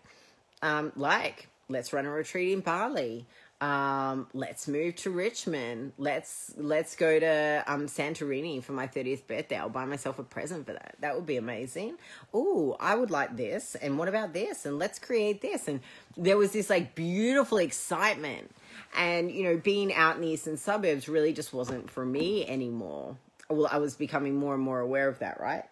Um, 0.62 0.92
like, 0.96 1.48
let's 1.70 1.94
run 1.94 2.06
a 2.06 2.12
retreat 2.12 2.52
in 2.52 2.60
Bali. 2.60 3.26
Um, 3.60 4.28
let's 4.34 4.68
move 4.68 4.96
to 4.98 5.10
Richmond. 5.10 5.94
Let's 5.98 6.54
let's 6.58 6.96
go 6.96 7.20
to 7.20 7.64
um 7.66 7.88
Santorini 7.88 8.64
for 8.64 8.74
my 8.74 8.86
30th 8.86 9.26
birthday. 9.26 9.58
I'll 9.58 9.70
buy 9.70 9.86
myself 9.86 10.20
a 10.20 10.24
present 10.24 10.68
for 10.68 10.74
that. 10.74 10.96
That 11.00 11.16
would 11.16 11.26
be 11.26 11.38
amazing. 11.38 11.98
Oh, 12.34 12.78
I 12.80 12.94
would 12.94 13.10
like 13.10 13.36
this. 13.36 13.74
And 13.74 13.98
what 13.98 14.10
about 14.10 14.34
this? 14.34 14.68
And 14.68 14.78
let's 14.78 15.00
create 15.00 15.42
this. 15.42 15.68
And 15.68 15.80
there 16.16 16.38
was 16.38 16.52
this 16.52 16.70
like 16.70 16.94
beautiful 16.94 17.58
excitement. 17.58 18.52
And 18.96 19.32
you 19.32 19.44
know, 19.46 19.58
being 19.58 19.92
out 19.92 20.18
in 20.18 20.22
the 20.22 20.28
eastern 20.28 20.58
suburbs 20.58 21.10
really 21.10 21.34
just 21.34 21.52
wasn't 21.52 21.90
for 21.90 22.06
me 22.06 22.48
anymore. 22.48 23.18
Well, 23.50 23.68
I 23.72 23.80
was 23.80 23.96
becoming 23.96 24.36
more 24.36 24.54
and 24.54 24.62
more 24.62 24.80
aware 24.80 25.08
of 25.08 25.18
that, 25.20 25.40
right? 25.40 25.64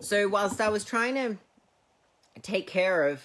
So 0.00 0.28
whilst 0.28 0.60
I 0.60 0.68
was 0.68 0.84
trying 0.84 1.14
to 1.14 1.38
take 2.42 2.66
care 2.66 3.08
of 3.08 3.22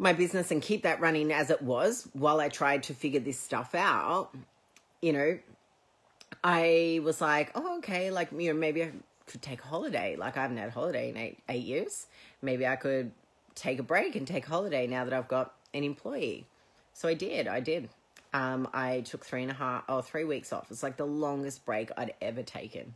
my 0.00 0.14
business 0.14 0.50
and 0.50 0.62
keep 0.62 0.82
that 0.84 0.98
running 1.00 1.30
as 1.30 1.50
it 1.50 1.60
was 1.60 2.08
while 2.14 2.40
I 2.40 2.48
tried 2.48 2.84
to 2.84 2.94
figure 2.94 3.20
this 3.20 3.38
stuff 3.38 3.74
out, 3.74 4.34
you 5.02 5.12
know, 5.12 5.38
I 6.42 7.00
was 7.04 7.20
like, 7.20 7.50
oh, 7.54 7.78
okay, 7.78 8.10
like, 8.10 8.32
you 8.32 8.52
know, 8.52 8.58
maybe 8.58 8.82
I 8.82 8.92
could 9.26 9.42
take 9.42 9.62
a 9.62 9.66
holiday. 9.66 10.16
Like, 10.16 10.38
I 10.38 10.42
haven't 10.42 10.56
had 10.56 10.68
a 10.68 10.72
holiday 10.72 11.10
in 11.10 11.18
eight, 11.18 11.38
eight 11.50 11.64
years. 11.64 12.06
Maybe 12.40 12.66
I 12.66 12.76
could 12.76 13.12
take 13.54 13.78
a 13.78 13.82
break 13.82 14.16
and 14.16 14.26
take 14.26 14.46
a 14.46 14.48
holiday 14.48 14.86
now 14.86 15.04
that 15.04 15.12
I've 15.12 15.28
got 15.28 15.54
an 15.74 15.84
employee. 15.84 16.46
So 16.94 17.06
I 17.06 17.14
did, 17.14 17.46
I 17.46 17.60
did. 17.60 17.90
Um, 18.32 18.68
I 18.72 19.02
took 19.02 19.24
three 19.24 19.42
and 19.42 19.50
a 19.50 19.54
half 19.54 19.82
or 19.86 19.98
oh, 19.98 20.00
three 20.00 20.24
weeks 20.24 20.50
off. 20.50 20.70
It's 20.70 20.82
like 20.82 20.96
the 20.96 21.06
longest 21.06 21.66
break 21.66 21.90
I'd 21.96 22.14
ever 22.22 22.42
taken, 22.42 22.94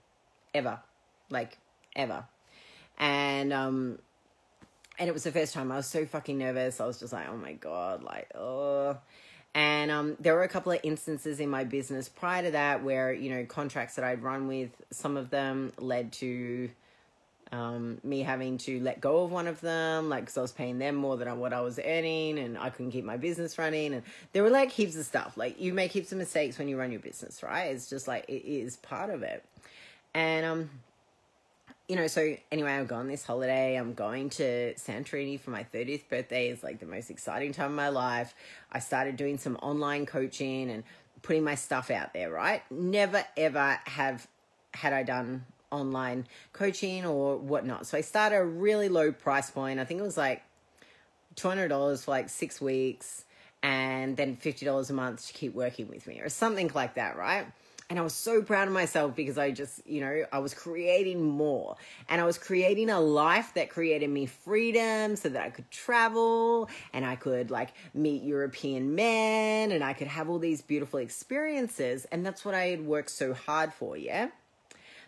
ever, 0.55 0.81
like 1.29 1.59
ever. 1.95 2.25
And 2.97 3.53
um, 3.53 3.99
and 4.99 5.09
it 5.09 5.13
was 5.13 5.25
the 5.25 5.33
first 5.33 5.55
time 5.55 5.73
I 5.73 5.77
was 5.77 5.87
so 5.87 6.07
fucking 6.07 6.39
nervous. 6.39 6.81
I 6.81 6.87
was 6.87 7.01
just 7.01 7.13
like, 7.13 7.29
oh 7.29 7.37
my 7.37 7.53
god, 7.53 8.03
like 8.03 8.31
oh. 8.35 8.99
And 9.57 9.93
um, 9.93 10.17
there 10.19 10.35
were 10.35 10.43
a 10.43 10.49
couple 10.49 10.73
of 10.73 10.81
instances 10.83 11.39
in 11.39 11.49
my 11.49 11.63
business 11.63 12.09
prior 12.09 12.43
to 12.43 12.51
that 12.53 12.83
where 12.83 13.13
you 13.13 13.31
know 13.31 13.45
contracts 13.45 13.97
that 13.97 14.05
I'd 14.05 14.23
run 14.23 14.49
with, 14.49 14.71
some 14.91 15.17
of 15.17 15.31
them 15.31 15.73
led 15.79 16.13
to 16.15 16.71
um, 17.53 17.99
me 18.03 18.23
having 18.23 18.59
to 18.59 18.81
let 18.81 19.01
go 19.01 19.23
of 19.25 19.31
one 19.31 19.47
of 19.47 19.61
them, 19.61 20.09
like 20.09 20.23
because 20.25 20.37
I 20.37 20.43
was 20.43 20.53
paying 20.53 20.79
them 20.79 20.97
more 20.97 21.17
than 21.17 21.39
what 21.39 21.53
I 21.53 21.61
was 21.61 21.79
earning, 21.79 22.39
and 22.39 22.59
I 22.59 22.71
couldn't 22.71 22.91
keep 22.91 23.05
my 23.05 23.17
business 23.17 23.59
running. 23.59 23.95
And 23.95 24.03
there 24.33 24.43
were 24.43 24.51
like 24.51 24.73
heaps 24.73 24.97
of 24.97 25.07
stuff. 25.07 25.37
Like 25.37 25.61
you 25.61 25.73
make 25.73 25.93
heaps 25.93 26.11
of 26.11 26.19
mistakes 26.19 26.59
when 26.59 26.69
you 26.69 26.79
run 26.79 26.91
your 26.91 27.01
business, 27.01 27.43
right? 27.43 27.67
It's 27.67 27.89
just 27.89 28.09
like 28.09 28.25
it 28.29 28.45
is 28.45 28.77
part 28.77 29.11
of 29.11 29.23
it. 29.23 29.45
And 30.15 30.45
um, 30.45 30.71
you 31.89 31.97
know, 31.97 32.07
so 32.07 32.37
anyway, 32.51 32.73
I'm 32.73 32.87
going 32.87 33.09
this 33.09 33.25
holiday. 33.25 33.77
I'm 33.77 33.93
going 33.93 34.31
to 34.31 34.75
Santorini 34.75 35.39
for 35.39 35.51
my 35.51 35.65
30th 35.65 36.09
birthday. 36.09 36.49
It's 36.49 36.63
like 36.63 36.81
the 36.81 36.87
most 36.87 37.11
exciting 37.11 37.53
time 37.53 37.67
of 37.67 37.77
my 37.77 37.91
life. 37.91 38.35
I 38.73 38.79
started 38.79 39.17
doing 39.17 39.37
some 39.37 39.57
online 39.57 40.07
coaching 40.07 40.71
and 40.71 40.83
putting 41.23 41.45
my 41.45 41.55
stuff 41.55 41.91
out 41.91 42.15
there, 42.15 42.31
right? 42.31 42.63
Never 42.71 43.25
ever 43.37 43.79
have 43.85 44.27
had 44.73 44.93
I 44.93 45.03
done 45.03 45.45
online 45.71 46.27
coaching 46.53 47.05
or 47.05 47.37
whatnot. 47.37 47.87
So 47.87 47.99
I 47.99 48.01
started 48.01 48.37
a 48.37 48.45
really 48.45 48.89
low 48.89 49.13
price 49.13 49.51
point. 49.51 49.79
I 49.79 49.85
think 49.85 50.01
it 50.01 50.05
was 50.05 50.17
like 50.17 50.43
$200 51.37 52.05
for 52.05 52.11
like 52.11 52.31
six 52.31 52.61
weeks 52.61 53.25
and 53.63 54.17
then 54.17 54.37
$50 54.37 54.89
a 54.89 54.93
month 54.93 55.27
to 55.27 55.33
keep 55.33 55.55
working 55.55 55.89
with 55.89 56.07
me 56.07 56.21
or 56.21 56.29
something 56.29 56.71
like 56.75 56.95
that, 56.95 57.17
right? 57.17 57.47
And 57.91 57.99
I 57.99 58.03
was 58.03 58.15
so 58.15 58.41
proud 58.41 58.67
of 58.67 58.73
myself 58.73 59.15
because 59.15 59.37
I 59.37 59.51
just, 59.51 59.87
you 59.87 60.01
know, 60.01 60.25
I 60.33 60.39
was 60.39 60.55
creating 60.55 61.23
more 61.23 61.77
and 62.09 62.19
I 62.19 62.25
was 62.25 62.39
creating 62.39 62.89
a 62.89 62.99
life 62.99 63.53
that 63.55 63.69
created 63.69 64.09
me 64.09 64.25
freedom 64.25 65.17
so 65.17 65.29
that 65.29 65.43
I 65.43 65.51
could 65.51 65.71
travel 65.71 66.71
and 66.95 67.05
I 67.05 67.15
could 67.15 67.51
like 67.51 67.71
meet 67.93 68.23
European 68.23 68.95
men 68.95 69.71
and 69.71 69.85
I 69.85 69.93
could 69.93 70.07
have 70.07 70.31
all 70.31 70.39
these 70.39 70.63
beautiful 70.63 70.99
experiences. 70.99 72.07
And 72.11 72.25
that's 72.25 72.43
what 72.43 72.55
I 72.55 72.69
had 72.69 72.87
worked 72.87 73.11
so 73.11 73.35
hard 73.35 73.73
for, 73.75 73.99
yeah? 73.99 74.29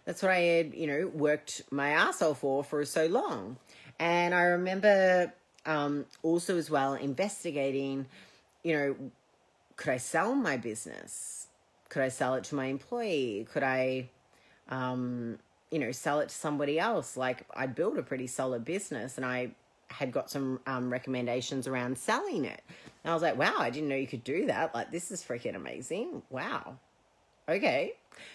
That's 0.04 0.22
what 0.22 0.30
I 0.30 0.40
had, 0.40 0.74
you 0.74 0.86
know, 0.86 1.10
worked 1.12 1.62
my 1.70 1.90
ass 1.90 2.20
off 2.20 2.40
for 2.40 2.62
for 2.62 2.84
so 2.84 3.06
long. 3.06 3.56
And 3.98 4.34
I 4.34 4.42
remember 4.42 5.32
um, 5.64 6.04
also 6.22 6.56
as 6.56 6.70
well 6.70 6.94
investigating, 6.94 8.06
you 8.62 8.76
know, 8.76 8.96
could 9.76 9.92
I 9.92 9.96
sell 9.96 10.34
my 10.34 10.56
business? 10.56 11.45
Could 11.96 12.02
I 12.02 12.08
sell 12.08 12.34
it 12.34 12.44
to 12.44 12.54
my 12.54 12.66
employee? 12.66 13.46
Could 13.50 13.62
I, 13.62 14.10
um, 14.68 15.38
you 15.70 15.78
know, 15.78 15.92
sell 15.92 16.20
it 16.20 16.28
to 16.28 16.34
somebody 16.34 16.78
else? 16.78 17.16
Like 17.16 17.46
I 17.54 17.66
built 17.66 17.96
a 17.96 18.02
pretty 18.02 18.26
solid 18.26 18.66
business 18.66 19.16
and 19.16 19.24
I 19.24 19.52
had 19.88 20.12
got 20.12 20.28
some 20.28 20.60
um, 20.66 20.92
recommendations 20.92 21.66
around 21.66 21.96
selling 21.96 22.44
it. 22.44 22.60
And 23.02 23.10
I 23.10 23.14
was 23.14 23.22
like, 23.22 23.38
wow, 23.38 23.54
I 23.58 23.70
didn't 23.70 23.88
know 23.88 23.96
you 23.96 24.06
could 24.06 24.24
do 24.24 24.44
that. 24.44 24.74
Like, 24.74 24.90
this 24.90 25.10
is 25.10 25.22
freaking 25.22 25.56
amazing. 25.56 26.20
Wow. 26.28 26.76
Okay. 27.48 27.94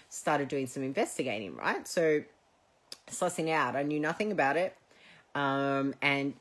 Started 0.10 0.48
doing 0.48 0.66
some 0.66 0.82
investigating, 0.82 1.56
right? 1.56 1.88
So, 1.88 2.24
sussing 3.12 3.52
out. 3.52 3.76
I 3.76 3.84
knew 3.84 4.00
nothing 4.00 4.32
about 4.32 4.58
it 4.58 4.76
um, 5.36 5.94
and 6.02 6.34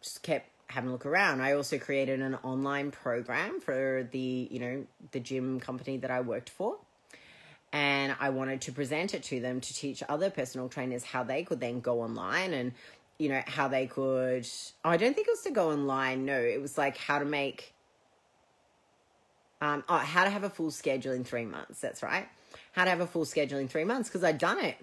just 0.00 0.22
kept 0.22 0.46
having 0.68 0.88
a 0.88 0.92
look 0.92 1.06
around. 1.06 1.40
I 1.40 1.52
also 1.52 1.78
created 1.78 2.20
an 2.20 2.34
online 2.42 2.90
program 2.90 3.60
for 3.60 4.08
the, 4.10 4.48
you 4.50 4.58
know, 4.58 4.86
the 5.10 5.20
gym 5.20 5.60
company 5.60 5.98
that 5.98 6.10
I 6.10 6.20
worked 6.20 6.50
for. 6.50 6.76
And 7.72 8.14
I 8.20 8.30
wanted 8.30 8.62
to 8.62 8.72
present 8.72 9.14
it 9.14 9.22
to 9.24 9.40
them 9.40 9.60
to 9.60 9.74
teach 9.74 10.02
other 10.08 10.30
personal 10.30 10.68
trainers 10.68 11.04
how 11.04 11.24
they 11.24 11.42
could 11.42 11.60
then 11.60 11.80
go 11.80 12.02
online 12.02 12.52
and, 12.52 12.72
you 13.18 13.28
know, 13.30 13.42
how 13.46 13.68
they 13.68 13.86
could. 13.86 14.46
Oh, 14.84 14.90
I 14.90 14.96
don't 14.96 15.14
think 15.14 15.28
it 15.28 15.32
was 15.32 15.42
to 15.42 15.50
go 15.50 15.70
online. 15.70 16.24
No, 16.26 16.38
it 16.38 16.60
was 16.60 16.76
like 16.76 16.96
how 16.96 17.18
to 17.18 17.24
make. 17.24 17.72
Um, 19.60 19.84
oh, 19.88 19.96
how 19.96 20.24
to 20.24 20.30
have 20.30 20.42
a 20.44 20.50
full 20.50 20.70
schedule 20.70 21.12
in 21.12 21.24
three 21.24 21.46
months. 21.46 21.80
That's 21.80 22.02
right. 22.02 22.28
How 22.72 22.84
to 22.84 22.90
have 22.90 23.00
a 23.00 23.06
full 23.06 23.24
schedule 23.24 23.58
in 23.58 23.68
three 23.68 23.84
months 23.84 24.08
because 24.08 24.24
I'd 24.24 24.38
done 24.38 24.62
it 24.62 24.76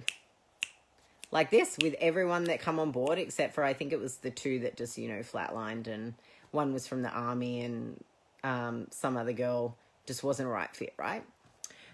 like 1.32 1.52
this 1.52 1.78
with 1.82 1.96
everyone 2.00 2.46
that 2.46 2.60
come 2.60 2.80
on 2.80 2.92
board 2.92 3.20
except 3.20 3.54
for 3.54 3.64
I 3.64 3.74
think 3.74 3.94
it 3.94 4.00
was 4.00 4.18
the 4.18 4.32
two 4.32 4.60
that 4.60 4.78
just 4.78 4.98
you 4.98 5.08
know 5.08 5.20
flatlined 5.20 5.88
and 5.88 6.14
one 6.52 6.74
was 6.74 6.88
from 6.88 7.02
the 7.04 7.10
army 7.10 7.62
and 7.62 8.04
um, 8.44 8.88
some 8.92 9.18
other 9.18 9.34
girl 9.34 9.76
just 10.06 10.24
wasn't 10.24 10.48
a 10.48 10.52
right 10.52 10.74
fit, 10.76 10.94
right? 10.98 11.24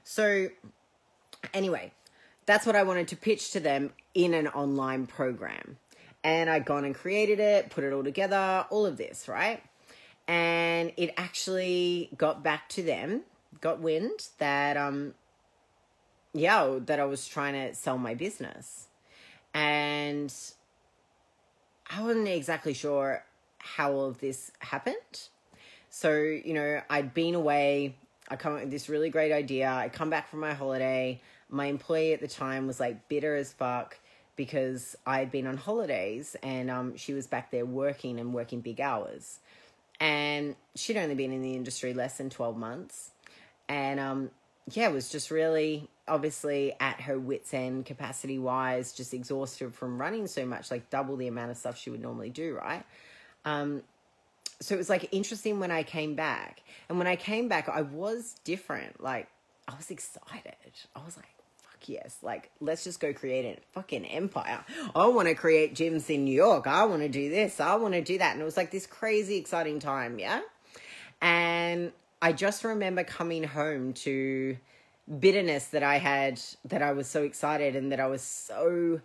So 0.04 0.50
anyway, 1.54 1.92
that's 2.46 2.66
what 2.66 2.76
I 2.76 2.84
wanted 2.84 3.08
to 3.10 3.16
pitch 3.16 3.52
to 3.52 3.60
them 3.60 3.92
in 4.14 4.34
an 4.34 4.48
online 4.48 5.08
program. 5.08 5.78
And 6.24 6.50
I'd 6.50 6.66
gone 6.66 6.86
and 6.86 6.96
created 6.96 7.40
it, 7.40 7.70
put 7.70 7.84
it 7.84 7.94
all 7.94 8.04
together, 8.04 8.66
all 8.70 8.86
of 8.86 8.98
this, 8.98 9.28
right? 9.28 9.62
And 10.28 10.92
it 10.98 11.14
actually 11.18 12.10
got 12.18 12.42
back 12.42 12.70
to 12.70 12.84
them, 12.84 13.22
got 13.62 13.80
wind 13.80 14.28
that 14.38 14.78
um 14.78 15.14
yeah, 16.34 16.80
that 16.86 17.00
I 17.00 17.06
was 17.06 17.28
trying 17.28 17.54
to 17.54 17.74
sell 17.74 17.98
my 17.98 18.14
business 18.14 18.88
and 19.56 20.34
I 21.90 22.04
wasn't 22.04 22.28
exactly 22.28 22.74
sure 22.74 23.24
how 23.58 23.94
all 23.94 24.08
of 24.08 24.20
this 24.20 24.52
happened. 24.60 25.30
So, 25.90 26.12
you 26.14 26.54
know, 26.54 26.82
I'd 26.90 27.14
been 27.14 27.36
away, 27.36 27.96
I 28.30 28.36
come 28.36 28.54
up 28.54 28.60
with 28.60 28.70
this 28.70 28.90
really 28.90 29.10
great 29.10 29.32
idea. 29.32 29.72
I 29.72 29.88
come 29.88 30.10
back 30.10 30.30
from 30.30 30.42
my 30.42 30.54
holiday. 30.54 31.22
My 31.50 31.68
employee 31.68 32.12
at 32.12 32.20
the 32.20 32.28
time 32.28 32.68
was 32.68 32.82
like 32.82 33.08
bitter 33.08 33.34
as 33.38 33.54
fuck 33.54 33.98
because 34.36 34.98
I'd 35.06 35.32
been 35.32 35.48
on 35.48 35.56
holidays 35.56 36.36
and 36.44 36.70
um, 36.70 36.98
she 36.98 37.14
was 37.14 37.26
back 37.26 37.50
there 37.50 37.66
working 37.66 38.20
and 38.20 38.34
working 38.34 38.60
big 38.60 38.82
hours. 38.82 39.40
And 40.02 40.58
she'd 40.76 40.98
only 40.98 41.16
been 41.16 41.32
in 41.32 41.42
the 41.42 41.56
industry 41.56 41.94
less 41.94 42.18
than 42.18 42.30
12 42.30 42.58
months. 42.58 43.12
And 43.70 44.02
um, 44.02 44.32
yeah, 44.72 44.88
was 44.90 45.10
just 45.10 45.32
really 45.32 45.90
obviously 46.08 46.74
at 46.80 47.02
her 47.02 47.20
wits 47.20 47.54
end 47.54 47.86
capacity 47.86 48.38
wise, 48.38 48.94
just 48.94 49.14
exhausted 49.14 49.74
from 49.74 50.00
running 50.00 50.28
so 50.28 50.46
much, 50.46 50.72
like 50.72 50.90
double 50.90 51.16
the 51.16 51.28
amount 51.28 51.52
of 51.52 51.58
stuff 51.58 51.78
she 51.78 51.90
would 51.90 52.02
normally 52.02 52.30
do, 52.30 52.56
right? 52.56 52.84
Um, 53.44 53.84
so 54.60 54.76
it 54.76 54.78
was 54.78 54.90
like 54.90 55.10
interesting 55.12 55.60
when 55.60 55.72
I 55.72 55.84
came 55.84 56.16
back. 56.16 56.62
And 56.90 56.98
when 56.98 57.08
I 57.08 57.16
came 57.16 57.48
back, 57.48 57.68
I 57.70 57.82
was 57.82 58.36
different. 58.44 59.02
Like, 59.02 59.28
I 59.68 59.76
was 59.76 59.92
excited. 59.92 60.54
I 60.96 61.04
was 61.04 61.18
like, 61.18 61.28
fuck 61.58 61.90
yes. 61.90 62.18
Like, 62.22 62.52
let's 62.62 62.84
just 62.84 63.00
go 63.00 63.14
create 63.14 63.58
a 63.58 63.62
fucking 63.74 64.06
empire. 64.06 64.64
I 64.96 65.08
want 65.08 65.28
to 65.28 65.36
create 65.36 65.74
gyms 65.76 66.10
in 66.10 66.26
New 66.26 66.36
York. 66.36 66.68
I 66.68 66.86
want 66.86 67.02
to 67.02 67.10
do 67.10 67.30
this. 67.30 67.60
I 67.60 67.76
want 67.76 67.94
to 67.96 68.02
do 68.02 68.18
that. 68.20 68.34
And 68.34 68.42
it 68.42 68.46
was 68.46 68.58
like 68.58 68.72
this 68.72 68.88
crazy 68.88 69.38
exciting 69.38 69.80
time, 69.80 70.20
yeah? 70.20 70.42
And 71.22 71.92
I 72.22 72.32
just 72.34 72.64
remember 72.64 73.04
coming 73.04 73.44
home 73.44 73.94
to 73.94 74.58
bitterness 75.20 75.68
that 75.68 75.84
I 75.84 75.98
had 75.98 76.42
that 76.66 76.82
I 76.82 76.92
was 76.94 77.08
so 77.08 77.24
excited 77.24 77.76
and 77.76 77.92
that 77.92 78.00
I 78.00 78.08
was 78.08 78.22
so 78.22 79.02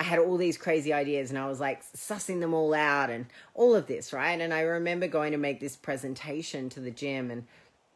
I 0.00 0.04
had 0.04 0.18
all 0.20 0.36
these 0.36 0.56
crazy 0.56 0.92
ideas 0.92 1.30
and 1.30 1.38
I 1.38 1.48
was 1.48 1.58
like 1.58 1.82
sussing 1.92 2.40
them 2.40 2.54
all 2.54 2.72
out 2.72 3.10
and 3.10 3.26
all 3.54 3.74
of 3.74 3.86
this, 3.86 4.12
right? 4.12 4.40
And 4.40 4.54
I 4.54 4.60
remember 4.60 5.08
going 5.08 5.32
to 5.32 5.38
make 5.38 5.58
this 5.58 5.74
presentation 5.74 6.68
to 6.70 6.80
the 6.80 6.90
gym 6.90 7.30
and 7.30 7.46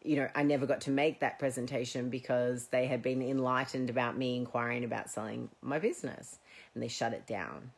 you 0.04 0.16
know, 0.16 0.28
I 0.34 0.42
never 0.42 0.66
got 0.66 0.80
to 0.82 0.90
make 0.90 1.20
that 1.20 1.38
presentation 1.38 2.10
because 2.10 2.66
they 2.66 2.86
had 2.86 3.02
been 3.02 3.22
enlightened 3.22 3.88
about 3.88 4.18
me 4.18 4.36
inquiring 4.36 4.82
about 4.82 5.10
selling 5.10 5.48
my 5.60 5.78
business 5.78 6.38
and 6.74 6.82
they 6.82 6.88
shut 6.88 7.12
it 7.12 7.26
down. 7.26 7.70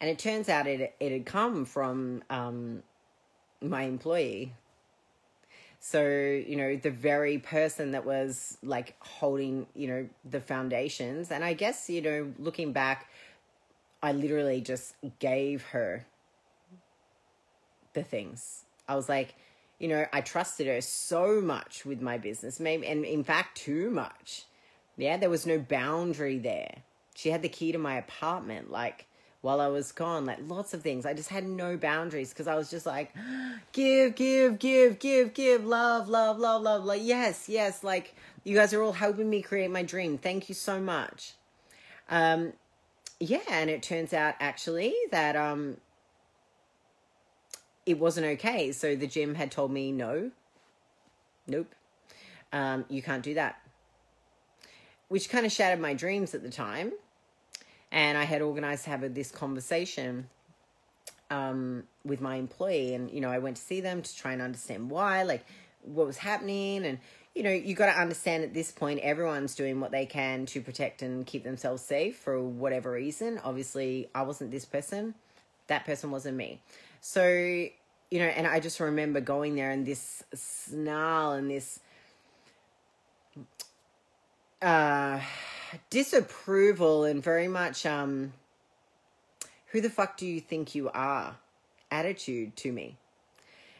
And 0.00 0.10
it 0.10 0.18
turns 0.18 0.48
out 0.48 0.66
it, 0.66 0.94
it 0.98 1.12
had 1.12 1.24
come 1.24 1.64
from 1.64 2.24
um, 2.28 2.82
my 3.62 3.82
employee. 3.82 4.54
So, 5.80 6.02
you 6.02 6.56
know, 6.56 6.76
the 6.76 6.90
very 6.90 7.38
person 7.38 7.92
that 7.92 8.04
was 8.04 8.58
like 8.62 8.96
holding, 9.00 9.66
you 9.74 9.88
know, 9.88 10.08
the 10.28 10.40
foundations. 10.40 11.30
And 11.30 11.44
I 11.44 11.54
guess, 11.54 11.88
you 11.88 12.02
know, 12.02 12.32
looking 12.38 12.72
back, 12.72 13.08
I 14.02 14.12
literally 14.12 14.60
just 14.60 14.94
gave 15.18 15.62
her 15.66 16.06
the 17.92 18.02
things. 18.02 18.64
I 18.88 18.94
was 18.94 19.08
like, 19.08 19.34
you 19.78 19.88
know, 19.88 20.06
I 20.12 20.20
trusted 20.20 20.66
her 20.66 20.80
so 20.80 21.40
much 21.40 21.84
with 21.84 22.00
my 22.00 22.18
business, 22.18 22.60
maybe, 22.60 22.86
and 22.86 23.04
in 23.04 23.24
fact, 23.24 23.58
too 23.58 23.90
much. 23.90 24.44
Yeah, 24.96 25.18
there 25.18 25.30
was 25.30 25.46
no 25.46 25.58
boundary 25.58 26.38
there. 26.38 26.82
She 27.14 27.30
had 27.30 27.42
the 27.42 27.48
key 27.48 27.72
to 27.72 27.78
my 27.78 27.96
apartment, 27.96 28.70
like 28.70 29.06
while 29.46 29.60
I 29.60 29.68
was 29.68 29.92
gone, 29.92 30.26
like 30.26 30.40
lots 30.48 30.74
of 30.74 30.82
things. 30.82 31.06
I 31.06 31.14
just 31.14 31.28
had 31.28 31.46
no 31.46 31.76
boundaries 31.76 32.30
because 32.30 32.48
I 32.48 32.56
was 32.56 32.68
just 32.68 32.84
like, 32.84 33.14
give, 33.72 34.16
give, 34.16 34.58
give, 34.58 34.98
give, 34.98 35.34
give, 35.34 35.64
love, 35.64 36.08
love, 36.08 36.40
love, 36.40 36.62
love. 36.62 36.84
Like, 36.84 37.02
yes, 37.04 37.48
yes, 37.48 37.84
like 37.84 38.16
you 38.42 38.56
guys 38.56 38.74
are 38.74 38.82
all 38.82 38.92
helping 38.92 39.30
me 39.30 39.40
create 39.42 39.70
my 39.70 39.84
dream. 39.84 40.18
Thank 40.18 40.48
you 40.48 40.54
so 40.56 40.80
much. 40.80 41.34
Um, 42.10 42.54
yeah, 43.20 43.38
and 43.48 43.70
it 43.70 43.84
turns 43.84 44.12
out 44.12 44.34
actually 44.40 44.92
that 45.12 45.36
um, 45.36 45.76
it 47.86 48.00
wasn't 48.00 48.26
okay. 48.26 48.72
So 48.72 48.96
the 48.96 49.06
gym 49.06 49.36
had 49.36 49.52
told 49.52 49.70
me, 49.70 49.92
no, 49.92 50.32
nope, 51.46 51.72
um, 52.52 52.84
you 52.88 53.00
can't 53.00 53.22
do 53.22 53.34
that. 53.34 53.60
Which 55.06 55.28
kind 55.28 55.46
of 55.46 55.52
shattered 55.52 55.78
my 55.78 55.94
dreams 55.94 56.34
at 56.34 56.42
the 56.42 56.50
time. 56.50 56.90
And 57.92 58.18
I 58.18 58.24
had 58.24 58.42
organized 58.42 58.84
to 58.84 58.90
have 58.90 59.14
this 59.14 59.30
conversation 59.30 60.28
um, 61.30 61.84
with 62.04 62.20
my 62.20 62.36
employee. 62.36 62.94
And, 62.94 63.10
you 63.10 63.20
know, 63.20 63.30
I 63.30 63.38
went 63.38 63.56
to 63.56 63.62
see 63.62 63.80
them 63.80 64.02
to 64.02 64.16
try 64.16 64.32
and 64.32 64.42
understand 64.42 64.90
why, 64.90 65.22
like 65.22 65.44
what 65.82 66.06
was 66.06 66.18
happening. 66.18 66.84
And, 66.84 66.98
you 67.34 67.42
know, 67.42 67.50
you 67.50 67.74
got 67.74 67.92
to 67.92 68.00
understand 68.00 68.44
at 68.44 68.54
this 68.54 68.72
point, 68.72 69.00
everyone's 69.00 69.54
doing 69.54 69.80
what 69.80 69.90
they 69.90 70.06
can 70.06 70.46
to 70.46 70.60
protect 70.60 71.02
and 71.02 71.26
keep 71.26 71.44
themselves 71.44 71.82
safe 71.82 72.16
for 72.16 72.42
whatever 72.42 72.92
reason. 72.92 73.40
Obviously, 73.44 74.08
I 74.14 74.22
wasn't 74.22 74.50
this 74.50 74.64
person, 74.64 75.14
that 75.68 75.84
person 75.84 76.10
wasn't 76.10 76.36
me. 76.36 76.60
So, 77.00 77.26
you 77.28 78.18
know, 78.18 78.26
and 78.26 78.46
I 78.46 78.60
just 78.60 78.80
remember 78.80 79.20
going 79.20 79.54
there 79.54 79.70
and 79.70 79.86
this 79.86 80.22
snarl 80.34 81.32
and 81.32 81.50
this 81.50 81.80
uh 84.62 85.20
disapproval 85.90 87.04
and 87.04 87.22
very 87.22 87.48
much 87.48 87.86
um 87.86 88.32
who 89.66 89.80
the 89.80 89.90
fuck 89.90 90.16
do 90.16 90.26
you 90.26 90.40
think 90.40 90.74
you 90.74 90.88
are 90.90 91.36
attitude 91.90 92.56
to 92.56 92.72
me. 92.72 92.96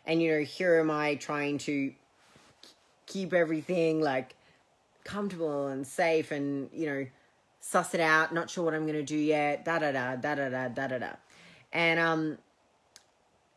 And 0.04 0.22
you 0.22 0.32
know, 0.32 0.44
here 0.44 0.78
am 0.78 0.90
I 0.90 1.16
trying 1.16 1.59
to 1.59 1.92
keep 3.06 3.32
everything 3.32 4.00
like 4.00 4.35
comfortable 5.04 5.68
and 5.68 5.87
safe 5.87 6.32
and 6.32 6.68
you 6.72 6.87
know 6.87 7.06
suss 7.61 7.94
it 7.94 8.00
out 8.00 8.35
not 8.35 8.50
sure 8.50 8.64
what 8.64 8.74
i'm 8.74 8.82
going 8.82 8.94
to 8.94 9.04
do 9.04 9.16
yet 9.16 9.64
da 9.64 9.78
da 9.78 9.92
da 9.92 10.16
da 10.16 10.35
da 10.35 10.48
da 10.48 10.68
da 10.68 10.98
da 10.98 11.11
and 11.72 12.00
um 12.00 12.37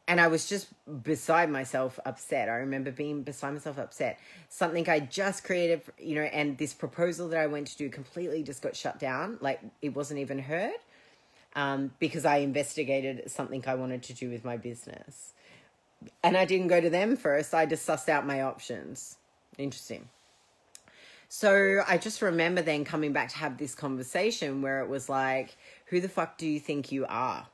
and 0.10 0.20
I 0.20 0.28
was 0.28 0.50
just 0.50 0.68
beside 1.04 1.52
myself 1.52 2.00
upset. 2.04 2.50
I 2.50 2.56
remember 2.56 2.90
being 2.90 3.22
beside 3.22 3.52
myself 3.52 3.78
upset. 3.78 4.20
Something 4.50 4.90
I 4.90 5.02
just 5.02 5.44
created, 5.44 5.84
you 6.00 6.16
know, 6.16 6.24
and 6.24 6.58
this 6.58 6.74
proposal 6.74 7.30
that 7.30 7.40
I 7.40 7.46
went 7.46 7.68
to 7.68 7.78
do 7.78 7.90
completely 7.90 8.42
just 8.42 8.64
got 8.64 8.76
shut 8.76 8.98
down. 8.98 9.38
Like 9.40 9.62
it 9.84 9.96
wasn't 9.96 10.20
even 10.22 10.40
heard 10.40 10.74
um, 11.56 11.92
because 12.00 12.26
I 12.26 12.38
investigated 12.38 13.30
something 13.30 13.64
I 13.68 13.76
wanted 13.76 14.02
to 14.04 14.14
do 14.14 14.32
with 14.32 14.44
my 14.44 14.58
business. 14.58 15.34
And 16.24 16.36
I 16.36 16.46
didn't 16.46 16.70
go 16.70 16.82
to 16.82 16.90
them 16.90 17.16
first. 17.16 17.54
I 17.54 17.68
just 17.68 17.88
sussed 17.88 18.10
out 18.10 18.26
my 18.26 18.42
options. 18.42 19.16
Interesting. 19.60 20.10
So 21.28 21.84
I 21.88 22.00
just 22.00 22.24
remember 22.24 22.64
then 22.64 22.84
coming 22.84 23.14
back 23.14 23.30
to 23.30 23.38
have 23.38 23.60
this 23.60 23.76
conversation 23.76 24.64
where 24.64 24.82
it 24.82 24.90
was 24.90 25.08
like, 25.08 25.56
who 25.86 26.02
the 26.02 26.10
fuck 26.10 26.40
do 26.40 26.48
you 26.48 26.60
think 26.60 26.92
you 26.92 27.06
are? 27.08 27.46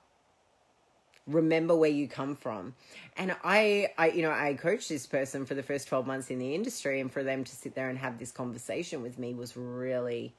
Remember 1.28 1.76
where 1.76 1.90
you 1.90 2.08
come 2.08 2.36
from 2.36 2.74
and 3.18 3.36
i 3.44 3.88
i 3.98 4.10
you 4.10 4.22
know 4.22 4.32
i 4.32 4.54
coached 4.54 4.90
this 4.90 5.08
person 5.08 5.46
for 5.46 5.56
the 5.56 5.64
first 5.64 5.88
12 5.88 6.06
months 6.06 6.30
in 6.30 6.38
the 6.38 6.54
industry 6.54 7.00
and 7.00 7.12
for 7.12 7.24
them 7.24 7.44
to 7.44 7.56
sit 7.56 7.74
there 7.74 7.90
and 7.90 7.98
have 7.98 8.20
this 8.20 8.32
conversation 8.32 9.02
with 9.02 9.18
me 9.18 9.34
was 9.34 9.58
really 9.58 10.34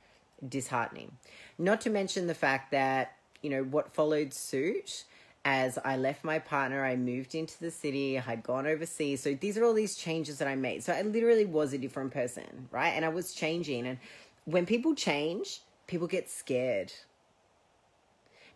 disheartening 0.49 1.11
not 1.59 1.81
to 1.81 1.91
mention 1.91 2.27
the 2.27 2.35
fact 2.35 2.71
that 2.71 3.17
you 3.43 3.51
know 3.51 3.65
what 3.65 3.93
followed 3.95 4.33
suit 4.33 5.05
as 5.47 5.79
I 5.85 5.97
left 5.97 6.25
my 6.25 6.41
partner, 6.41 6.85
I 6.85 6.97
moved 6.97 7.37
into 7.37 7.57
the 7.61 7.71
city, 7.71 8.19
I 8.19 8.21
had 8.21 8.43
gone 8.43 8.67
overseas. 8.67 9.23
So 9.23 9.33
these 9.33 9.57
are 9.57 9.65
all 9.65 9.75
these 9.75 9.95
changes 9.95 10.39
that 10.39 10.49
I 10.49 10.57
made. 10.57 10.83
So 10.83 10.93
I 10.93 11.03
literally 11.03 11.45
was 11.45 11.73
a 11.73 11.79
different 11.79 12.13
person, 12.13 12.67
right? 12.73 12.89
And 12.89 13.05
I 13.05 13.11
was 13.11 13.33
changing. 13.33 13.87
And 13.87 13.99
when 14.45 14.67
people 14.67 14.97
change, 14.97 15.61
people 15.87 16.09
get 16.09 16.29
scared 16.29 16.93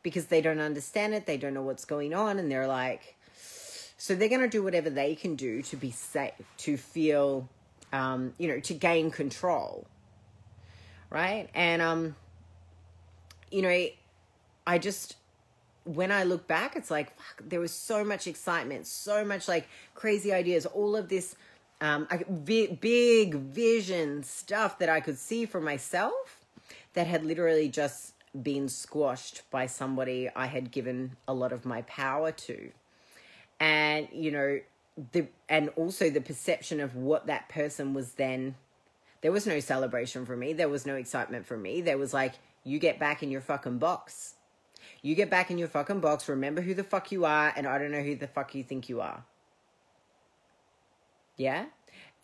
because 0.03 0.27
they 0.27 0.41
don't 0.41 0.61
understand 0.61 1.15
it, 1.15 1.27
they 1.27 1.37
don't 1.37 1.55
know 1.55 1.63
what's 1.63 1.85
going 1.85 2.15
on, 2.15 2.39
and 2.39 2.51
they're 2.51 2.67
like, 2.67 3.17
so 3.97 4.15
they're 4.15 4.29
going 4.29 4.41
to 4.41 4.49
do 4.49 4.63
whatever 4.63 4.89
they 4.89 5.15
can 5.15 5.37
do 5.37 5.61
to 5.63 5.77
be 5.77 5.91
safe, 5.91 6.33
to 6.59 6.77
feel, 6.77 7.49
um, 7.93 8.33
you 8.39 8.49
know, 8.49 8.59
to 8.61 8.75
gain 8.75 9.11
control, 9.11 9.87
right? 11.11 11.49
And 11.55 11.83
um, 11.83 12.17
you 13.51 13.63
know, 13.63 13.87
I 14.67 14.79
just 14.79 15.17
when 15.85 16.13
I 16.13 16.25
look 16.25 16.47
back, 16.47 16.77
it's 16.77 16.91
like 16.91 17.15
fuck, 17.17 17.43
there 17.49 17.61
was 17.61 17.73
so 17.73 18.05
much 18.05 18.27
excitement, 18.27 18.87
so 18.87 19.25
much 19.25 19.49
like 19.49 19.69
crazy 19.95 20.33
ideas, 20.33 20.67
all 20.67 20.97
of 20.97 21.09
this 21.09 21.37
um, 21.81 22.07
big 22.45 23.35
vision 23.35 24.23
stuff 24.23 24.79
that 24.79 24.89
I 24.89 25.01
could 25.01 25.19
see 25.19 25.47
for 25.47 25.61
myself 25.61 26.39
that 26.95 27.07
had 27.07 27.25
literally 27.25 27.69
just 27.69 28.15
been 28.41 28.69
squashed 28.69 29.43
by 29.51 29.67
somebody 29.67 30.29
I 30.35 30.47
had 30.47 30.71
given 30.71 31.17
a 31.27 31.35
lot 31.35 31.53
of 31.53 31.65
my 31.65 31.83
power 31.83 32.33
to. 32.33 32.71
And, 33.59 34.09
you 34.13 34.31
know, 34.31 34.61
the 35.13 35.27
and 35.49 35.71
also 35.77 36.11
the 36.11 36.21
perception 36.21 36.81
of 36.81 36.95
what 36.95 37.27
that 37.27 37.49
person 37.49 37.95
was 37.95 38.13
then 38.13 38.55
there 39.21 39.33
was 39.33 39.47
no 39.47 39.61
celebration 39.61 40.25
for 40.25 40.37
me. 40.37 40.53
There 40.53 40.69
was 40.69 40.87
no 40.87 40.95
excitement 40.95 41.47
for 41.47 41.57
me. 41.57 41.81
There 41.81 41.99
was 41.99 42.15
like, 42.15 42.35
you 42.65 42.79
get 42.79 42.99
back 42.99 43.23
in 43.23 43.31
your 43.31 43.41
fucking 43.41 43.79
box. 43.79 44.35
You 45.03 45.15
get 45.15 45.31
back 45.31 45.51
in 45.51 45.59
your 45.59 45.69
fucking 45.69 46.01
box. 46.01 46.29
Remember 46.29 46.63
who 46.63 46.75
the 46.75 46.85
fuck 46.85 47.13
you 47.13 47.25
are, 47.25 47.53
and 47.55 47.67
I 47.67 47.79
don't 47.79 47.91
know 47.91 48.03
who 48.03 48.17
the 48.17 48.27
fuck 48.27 48.55
you 48.55 48.63
think 48.63 48.89
you 48.89 49.01
are. 49.01 49.25
Yeah? 51.37 51.67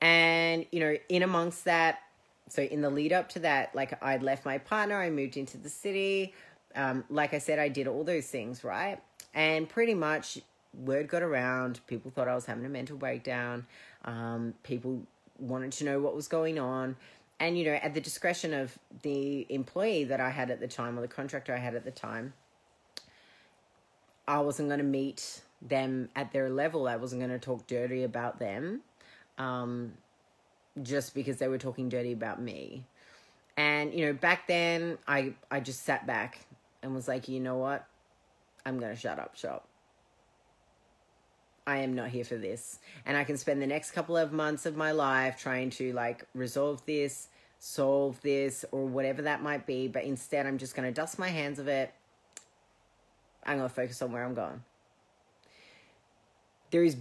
And, 0.01 0.67
you 0.73 0.81
know, 0.81 0.97
in 1.09 1.23
amongst 1.23 1.65
that, 1.65 1.99
so 2.49 2.63
in 2.63 2.81
the 2.81 2.91
lead 2.91 3.13
up 3.13 3.29
to 3.31 3.41
that, 3.41 3.75
like 3.75 4.01
I'd 4.03 4.23
left 4.23 4.45
my 4.45 4.59
partner, 4.59 5.01
I 5.01 5.11
moved 5.11 5.37
into 5.37 5.59
the 5.59 5.69
city. 5.69 6.35
Um, 6.75 7.05
like 7.09 7.35
I 7.35 7.39
said, 7.39 7.59
I 7.59 7.69
did 7.69 7.89
all 7.89 8.05
those 8.05 8.27
things, 8.27 8.63
right? 8.63 9.01
And 9.35 9.69
pretty 9.69 9.95
much 9.95 10.39
word 10.75 11.09
got 11.09 11.23
around. 11.23 11.81
People 11.87 12.11
thought 12.11 12.29
I 12.29 12.35
was 12.35 12.47
having 12.47 12.65
a 12.65 12.69
mental 12.69 12.97
breakdown. 12.97 13.67
Um, 14.05 14.55
people 14.63 15.03
wanted 15.39 15.73
to 15.73 15.85
know 15.85 16.01
what 16.01 16.15
was 16.15 16.29
going 16.29 16.59
on. 16.59 16.97
And, 17.39 17.59
you 17.59 17.65
know, 17.65 17.75
at 17.75 17.95
the 17.95 18.01
discretion 18.01 18.55
of 18.55 18.79
the 19.03 19.47
employee 19.51 20.05
that 20.05 20.21
I 20.21 20.31
had 20.31 20.51
at 20.51 20.61
the 20.61 20.69
time 20.69 20.99
or 20.99 21.03
the 21.03 21.09
contractor 21.09 21.55
I 21.55 21.59
had 21.59 21.75
at 21.75 21.85
the 21.85 21.91
time, 21.91 22.33
I 24.27 24.41
wasn't 24.41 24.69
going 24.69 24.79
to 24.79 24.85
meet 24.85 25.43
them 25.61 26.09
at 26.17 26.33
their 26.33 26.49
level. 26.49 26.89
I 26.89 26.97
wasn't 26.97 27.21
going 27.21 27.33
to 27.33 27.39
talk 27.39 27.67
dirty 27.67 28.05
about 28.05 28.39
them. 28.39 28.81
Um, 29.39 29.93
just 30.83 31.15
because 31.15 31.39
they 31.39 31.49
were 31.49 31.59
talking 31.59 31.89
dirty 31.89 32.13
about 32.13 32.41
me. 32.41 32.85
And 33.57 33.95
you 33.95 34.07
know, 34.07 34.13
back 34.13 34.47
then 34.47 34.99
I 35.07 35.35
I 35.51 35.61
just 35.61 35.85
sat 35.85 36.07
back 36.07 36.41
and 36.83 36.95
was 36.95 37.09
like, 37.09 37.29
"You 37.29 37.41
know 37.41 37.57
what? 37.57 37.87
I'm 38.65 38.79
going 38.79 38.93
to 38.93 39.01
shut 39.01 39.19
up 39.19 39.37
shop. 39.37 39.69
I 41.67 41.79
am 41.79 41.95
not 41.95 42.09
here 42.09 42.25
for 42.25 42.37
this. 42.37 42.81
And 43.05 43.17
I 43.17 43.25
can 43.25 43.37
spend 43.37 43.63
the 43.63 43.67
next 43.67 43.93
couple 43.93 44.17
of 44.17 44.33
months 44.33 44.67
of 44.67 44.77
my 44.77 44.93
life 44.93 45.39
trying 45.39 45.71
to 45.71 45.93
like 45.93 46.25
resolve 46.35 46.85
this, 46.85 47.29
solve 47.59 48.21
this 48.23 48.65
or 48.73 48.87
whatever 48.87 49.23
that 49.23 49.43
might 49.43 49.67
be, 49.67 49.89
but 49.89 50.05
instead 50.05 50.47
I'm 50.47 50.59
just 50.59 50.75
going 50.75 50.87
to 50.87 50.93
dust 50.93 51.19
my 51.19 51.29
hands 51.29 51.59
of 51.59 51.69
it. 51.69 51.93
I'm 53.45 53.59
going 53.59 53.69
to 53.69 53.75
focus 53.75 54.03
on 54.03 54.13
where 54.13 54.25
I'm 54.25 54.35
going." 54.35 54.63
There 56.71 56.85
is 56.85 56.97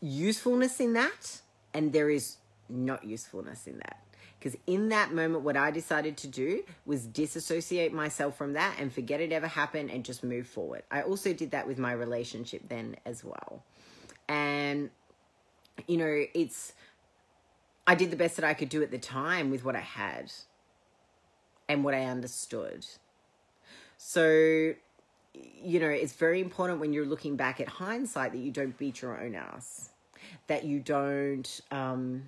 usefulness 0.00 0.80
in 0.80 0.94
that 0.94 1.42
and 1.74 1.92
there 1.92 2.08
is 2.08 2.36
not 2.68 3.04
usefulness 3.04 3.66
in 3.66 3.78
that. 3.78 3.98
Because 4.38 4.58
in 4.66 4.88
that 4.88 5.12
moment, 5.14 5.44
what 5.44 5.56
I 5.56 5.70
decided 5.70 6.16
to 6.18 6.26
do 6.26 6.64
was 6.84 7.06
disassociate 7.06 7.92
myself 7.92 8.36
from 8.36 8.54
that 8.54 8.74
and 8.80 8.92
forget 8.92 9.20
it 9.20 9.30
ever 9.30 9.46
happened 9.46 9.88
and 9.90 10.04
just 10.04 10.24
move 10.24 10.48
forward. 10.48 10.82
I 10.90 11.02
also 11.02 11.32
did 11.32 11.52
that 11.52 11.68
with 11.68 11.78
my 11.78 11.92
relationship 11.92 12.68
then 12.68 12.96
as 13.06 13.22
well. 13.22 13.62
And, 14.28 14.90
you 15.86 15.96
know, 15.96 16.24
it's, 16.34 16.72
I 17.86 17.94
did 17.94 18.10
the 18.10 18.16
best 18.16 18.34
that 18.34 18.44
I 18.44 18.54
could 18.54 18.68
do 18.68 18.82
at 18.82 18.90
the 18.90 18.98
time 18.98 19.50
with 19.50 19.64
what 19.64 19.76
I 19.76 19.80
had 19.80 20.32
and 21.68 21.84
what 21.84 21.94
I 21.94 22.06
understood. 22.06 22.84
So, 23.96 24.74
you 25.34 25.78
know, 25.78 25.88
it's 25.88 26.14
very 26.14 26.40
important 26.40 26.80
when 26.80 26.92
you're 26.92 27.06
looking 27.06 27.36
back 27.36 27.60
at 27.60 27.68
hindsight 27.68 28.32
that 28.32 28.38
you 28.38 28.50
don't 28.50 28.76
beat 28.76 29.02
your 29.02 29.22
own 29.22 29.36
ass, 29.36 29.90
that 30.48 30.64
you 30.64 30.80
don't, 30.80 31.60
um, 31.70 32.24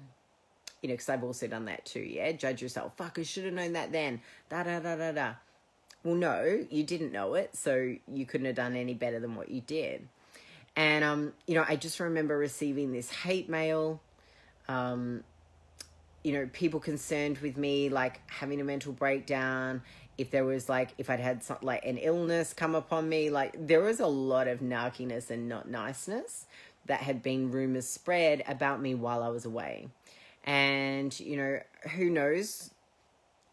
you 0.84 0.88
know, 0.88 0.92
because 0.92 1.08
I've 1.08 1.24
also 1.24 1.46
done 1.46 1.64
that 1.64 1.86
too, 1.86 2.00
yeah? 2.00 2.32
Judge 2.32 2.60
yourself. 2.60 2.92
Fuck, 2.98 3.18
I 3.18 3.22
should 3.22 3.46
have 3.46 3.54
known 3.54 3.72
that 3.72 3.90
then. 3.90 4.20
Da 4.50 4.64
da 4.64 4.80
da 4.80 4.96
da 4.96 5.12
da. 5.12 5.32
Well, 6.04 6.14
no, 6.14 6.66
you 6.68 6.82
didn't 6.82 7.10
know 7.10 7.32
it, 7.32 7.56
so 7.56 7.94
you 8.06 8.26
couldn't 8.26 8.44
have 8.44 8.56
done 8.56 8.76
any 8.76 8.92
better 8.92 9.18
than 9.18 9.34
what 9.34 9.48
you 9.48 9.62
did. 9.62 10.06
And, 10.76 11.02
um, 11.02 11.32
you 11.46 11.54
know, 11.54 11.64
I 11.66 11.76
just 11.76 12.00
remember 12.00 12.36
receiving 12.36 12.92
this 12.92 13.10
hate 13.10 13.48
mail. 13.48 14.02
Um, 14.68 15.24
you 16.22 16.34
know, 16.34 16.50
people 16.52 16.80
concerned 16.80 17.38
with 17.38 17.56
me 17.56 17.88
like 17.88 18.20
having 18.30 18.60
a 18.60 18.64
mental 18.64 18.92
breakdown, 18.92 19.80
if 20.18 20.30
there 20.30 20.44
was 20.44 20.68
like 20.68 20.90
if 20.98 21.08
I'd 21.08 21.18
had 21.18 21.42
some 21.42 21.56
like 21.62 21.86
an 21.86 21.96
illness 21.96 22.52
come 22.52 22.74
upon 22.74 23.08
me, 23.08 23.30
like 23.30 23.54
there 23.58 23.80
was 23.80 24.00
a 24.00 24.06
lot 24.06 24.48
of 24.48 24.60
narkiness 24.60 25.30
and 25.30 25.48
not 25.48 25.66
niceness 25.66 26.44
that 26.84 27.00
had 27.00 27.22
been 27.22 27.50
rumors 27.50 27.88
spread 27.88 28.44
about 28.46 28.82
me 28.82 28.94
while 28.94 29.22
I 29.22 29.28
was 29.28 29.46
away. 29.46 29.88
And, 30.44 31.18
you 31.18 31.36
know, 31.36 31.60
who 31.96 32.10
knows 32.10 32.70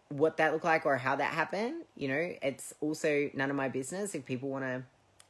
what 0.09 0.37
that 0.37 0.51
looked 0.51 0.65
like 0.65 0.85
or 0.85 0.97
how 0.97 1.15
that 1.15 1.33
happened. 1.33 1.83
You 1.95 2.09
know, 2.09 2.33
it's 2.41 2.73
also 2.81 3.29
none 3.33 3.49
of 3.49 3.55
my 3.55 3.69
business 3.69 4.13
if 4.13 4.25
people 4.25 4.49
want 4.49 4.65
to 4.65 4.83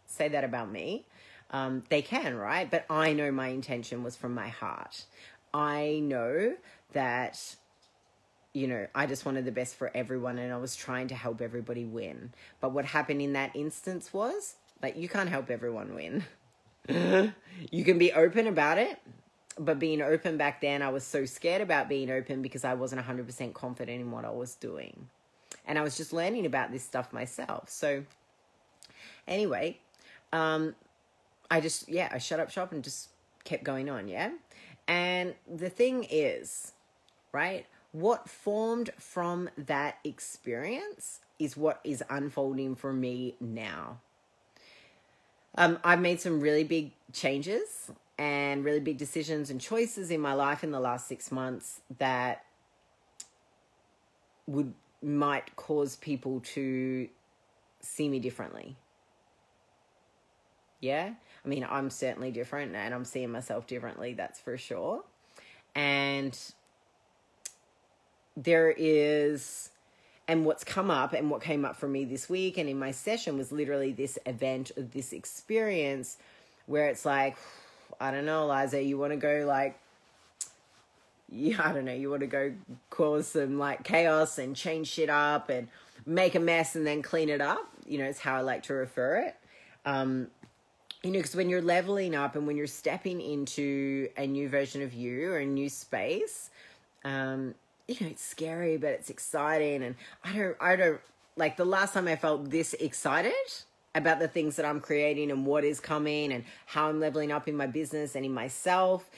say 0.06 0.28
that 0.30 0.44
about 0.44 0.72
me. 0.72 1.06
Um, 1.52 1.84
they 1.90 2.02
can, 2.02 2.36
right? 2.36 2.70
But 2.70 2.86
I 2.90 3.14
know 3.14 3.32
my 3.32 3.50
intention 3.50 4.04
was 4.04 4.16
from 4.16 4.34
my 4.34 4.48
heart. 4.48 5.06
I 5.54 6.00
know 6.02 6.56
that 6.94 7.56
you 8.54 8.68
know, 8.68 8.86
I 8.94 9.06
just 9.06 9.26
wanted 9.26 9.46
the 9.46 9.52
best 9.52 9.76
for 9.76 9.92
everyone 9.96 10.38
and 10.38 10.52
I 10.52 10.58
was 10.58 10.76
trying 10.76 11.08
to 11.10 11.16
help 11.16 11.42
everybody 11.42 11.86
win. 11.86 12.34
But 12.60 12.74
what 12.74 12.86
happened 12.86 13.22
in 13.22 13.34
that 13.34 13.56
instance 13.56 14.12
was 14.12 14.56
like, 14.82 14.98
you 14.98 15.08
can't 15.08 15.30
help 15.30 15.50
everyone 15.50 15.96
win. 15.96 16.24
you 17.72 17.84
can 17.84 17.98
be 17.98 18.12
open 18.12 18.48
about 18.48 18.78
it, 18.78 19.00
but 19.60 19.80
being 19.80 20.02
open 20.02 20.38
back 20.38 20.62
then, 20.62 20.82
I 20.82 20.90
was 20.90 21.04
so 21.04 21.26
scared 21.26 21.62
about 21.62 21.90
being 21.90 22.10
open 22.10 22.42
because 22.42 22.64
I 22.64 22.74
wasn't 22.74 23.06
100% 23.06 23.54
confident 23.54 24.02
in 24.02 24.12
what 24.12 24.26
I 24.26 24.30
was 24.30 24.56
doing. 24.56 25.10
And 25.66 25.78
I 25.78 25.82
was 25.82 25.98
just 25.98 26.14
learning 26.14 26.46
about 26.46 26.72
this 26.72 26.84
stuff 26.84 27.14
myself. 27.14 27.70
So, 27.70 28.04
anyway, 29.28 29.80
um, 30.34 30.76
I 31.50 31.60
just, 31.60 31.90
yeah, 31.90 32.10
I 32.12 32.18
shut 32.18 32.40
up 32.40 32.50
shop 32.50 32.72
and 32.72 32.84
just 32.84 33.10
kept 33.44 33.64
going 33.64 33.90
on, 33.90 34.08
yeah? 34.08 34.32
And 34.88 35.36
the 35.54 35.70
thing 35.70 36.08
is, 36.10 36.74
right? 37.32 37.66
What 37.92 38.30
formed 38.30 38.92
from 38.98 39.50
that 39.58 39.98
experience 40.04 41.20
is 41.40 41.58
what 41.58 41.82
is 41.84 42.04
unfolding 42.10 42.76
for 42.76 42.94
me 42.94 43.36
now. 43.40 44.00
Um, 45.56 45.80
I've 45.84 46.00
made 46.00 46.22
some 46.22 46.40
really 46.40 46.64
big 46.64 46.92
changes 47.12 47.92
and 48.18 48.64
really 48.64 48.80
big 48.80 48.98
decisions 48.98 49.50
and 49.50 49.60
choices 49.60 50.12
in 50.12 50.22
my 50.22 50.34
life 50.34 50.64
in 50.64 50.72
the 50.72 50.80
last 50.80 51.08
six 51.08 51.32
months 51.32 51.82
that 51.98 52.46
would 54.48 54.74
might 55.02 55.56
cause 55.56 55.96
people 55.96 56.42
to 56.42 57.10
see 57.80 58.08
me 58.08 58.20
differently. 58.20 58.76
Yeah? 60.80 61.14
I 61.44 61.48
mean, 61.48 61.66
I'm 61.68 61.90
certainly 61.90 62.32
different 62.32 62.76
and 62.76 62.94
I'm 62.94 63.06
seeing 63.06 63.32
myself 63.32 63.66
differently, 63.66 64.14
that's 64.14 64.40
for 64.40 64.58
sure. 64.58 65.04
And 65.74 66.38
there 68.38 68.74
is 68.76 69.70
and 70.28 70.46
what's 70.46 70.64
come 70.64 70.90
up 70.90 71.14
and 71.14 71.30
what 71.30 71.42
came 71.42 71.66
up 71.66 71.76
for 71.76 71.88
me 71.88 72.06
this 72.06 72.30
week 72.30 72.58
and 72.58 72.70
in 72.70 72.80
my 72.80 72.92
session 72.92 73.38
was 73.38 73.52
literally 73.52 73.92
this 73.92 74.18
event 74.26 74.72
this 74.78 75.12
experience 75.12 76.18
where 76.68 76.88
it's 76.88 77.06
like 77.06 77.38
i 78.00 78.12
don't 78.12 78.26
know 78.26 78.48
liza 78.48 78.82
you 78.82 78.98
want 78.98 79.12
to 79.12 79.18
go 79.18 79.46
like 79.48 79.78
yeah 81.30 81.58
i 81.64 81.72
don't 81.72 81.86
know 81.86 81.94
you 81.94 82.10
want 82.10 82.22
to 82.22 82.28
go 82.28 82.52
cause 82.90 83.28
some 83.28 83.58
like 83.58 83.84
chaos 83.84 84.38
and 84.38 84.56
change 84.56 84.88
shit 84.88 85.10
up 85.10 85.50
and 85.50 85.68
make 86.06 86.36
a 86.36 86.40
mess 86.40 86.76
and 86.76 86.86
then 86.86 87.02
clean 87.02 87.30
it 87.30 87.42
up 87.42 87.70
you 87.88 87.98
know 87.98 88.06
it's 88.06 88.20
how 88.20 88.36
i 88.36 88.42
like 88.42 88.64
to 88.64 88.74
refer 88.74 89.18
it 89.18 89.36
um 89.86 90.28
you 91.04 91.12
know 91.12 91.20
because 91.20 91.36
when 91.36 91.50
you're 91.50 91.62
leveling 91.62 92.16
up 92.16 92.36
and 92.36 92.46
when 92.46 92.58
you're 92.58 92.68
stepping 92.68 93.22
into 93.22 94.08
a 94.18 94.28
new 94.28 94.50
version 94.50 94.82
of 94.82 94.94
you 94.94 95.32
or 95.32 95.38
a 95.38 95.46
new 95.46 95.70
space 95.70 96.50
um 97.06 97.54
you 97.92 98.06
know, 98.06 98.12
it's 98.12 98.24
scary, 98.24 98.78
but 98.78 98.90
it's 98.92 99.10
exciting. 99.10 99.84
And 99.84 99.96
I 100.24 100.34
don't, 100.34 100.58
I 100.60 100.76
don't, 100.76 101.02
like 101.36 101.58
the 101.58 101.66
last 101.66 101.94
time 101.94 102.08
I 102.08 102.16
felt 102.16 102.50
this 102.50 102.74
excited 102.76 103.34
about 103.94 104.20
the 104.20 104.28
things 104.28 104.56
that 104.56 104.66
I'm 104.66 104.80
creating 104.80 105.32
and 105.32 105.46
what 105.46 105.64
is 105.64 105.80
coming 105.80 106.32
and 106.32 106.44
how 106.66 106.90
I'm 106.90 107.00
leveling 107.00 107.32
up 107.32 107.48
in 107.48 107.58
my 107.58 107.68
business 107.68 108.16
and 108.16 108.26
in 108.26 108.34
myself, 108.34 109.10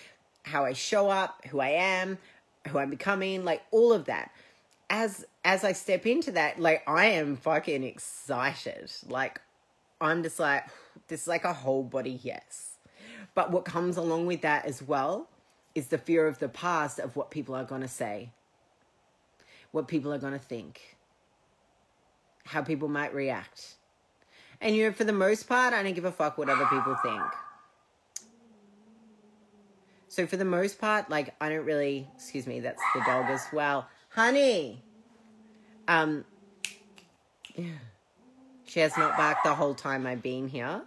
how 0.43 0.65
I 0.65 0.73
show 0.73 1.09
up, 1.09 1.45
who 1.49 1.59
I 1.59 1.69
am, 1.69 2.17
who 2.67 2.79
I'm 2.79 2.89
becoming, 2.89 3.45
like 3.45 3.61
all 3.71 3.93
of 3.93 4.05
that. 4.05 4.31
As 4.89 5.25
as 5.45 5.63
I 5.63 5.71
step 5.73 6.05
into 6.05 6.31
that, 6.31 6.59
like 6.59 6.83
I 6.87 7.05
am 7.05 7.35
fucking 7.35 7.83
excited. 7.83 8.91
Like 9.07 9.41
I'm 10.01 10.23
just 10.23 10.39
like 10.39 10.65
this 11.07 11.23
is 11.23 11.27
like 11.27 11.45
a 11.45 11.53
whole 11.53 11.83
body 11.83 12.19
yes. 12.21 12.77
But 13.35 13.51
what 13.51 13.65
comes 13.65 13.97
along 13.97 14.27
with 14.27 14.41
that 14.41 14.65
as 14.65 14.81
well 14.81 15.29
is 15.73 15.87
the 15.87 15.97
fear 15.97 16.27
of 16.27 16.39
the 16.39 16.49
past 16.49 16.99
of 16.99 17.15
what 17.15 17.31
people 17.31 17.55
are 17.55 17.63
going 17.63 17.81
to 17.81 17.87
say 17.87 18.29
what 19.73 19.87
people 19.87 20.13
are 20.13 20.19
going 20.19 20.33
to 20.33 20.39
think, 20.39 20.97
how 22.45 22.61
people 22.61 22.87
might 22.87 23.13
react. 23.13 23.75
And 24.61 24.75
you 24.75 24.85
know, 24.85 24.93
for 24.93 25.03
the 25.03 25.13
most 25.13 25.47
part, 25.47 25.73
I 25.73 25.83
don't 25.83 25.93
give 25.93 26.05
a 26.05 26.11
fuck 26.11 26.37
what 26.37 26.49
other 26.49 26.65
people 26.65 26.95
think. 27.03 27.21
So 30.07 30.27
for 30.27 30.37
the 30.37 30.45
most 30.45 30.79
part, 30.79 31.09
like 31.09 31.33
I 31.41 31.49
don't 31.49 31.65
really, 31.65 32.07
excuse 32.15 32.45
me, 32.45 32.59
that's 32.59 32.81
the 32.93 33.01
dog 33.01 33.29
as 33.29 33.45
well. 33.51 33.87
Honey. 34.09 34.83
Um 35.87 36.23
yeah. 37.55 37.65
She 38.65 38.79
has 38.79 38.97
not 38.97 39.17
barked 39.17 39.43
the 39.43 39.53
whole 39.53 39.75
time 39.75 40.07
I've 40.07 40.23
been 40.23 40.47
here. 40.47 40.81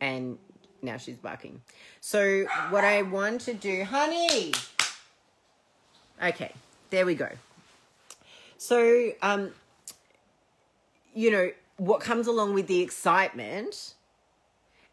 And 0.00 0.38
now 0.82 0.96
she's 0.96 1.16
barking. 1.16 1.60
So 2.00 2.44
what 2.70 2.84
I 2.84 3.02
want 3.02 3.42
to 3.42 3.54
do, 3.54 3.84
honey. 3.84 4.52
Okay, 6.22 6.52
there 6.90 7.06
we 7.06 7.14
go. 7.14 7.28
So, 8.58 9.12
um, 9.22 9.52
you 11.14 11.30
know, 11.30 11.50
what 11.80 12.02
comes 12.02 12.26
along 12.26 12.52
with 12.52 12.66
the 12.66 12.80
excitement 12.80 13.94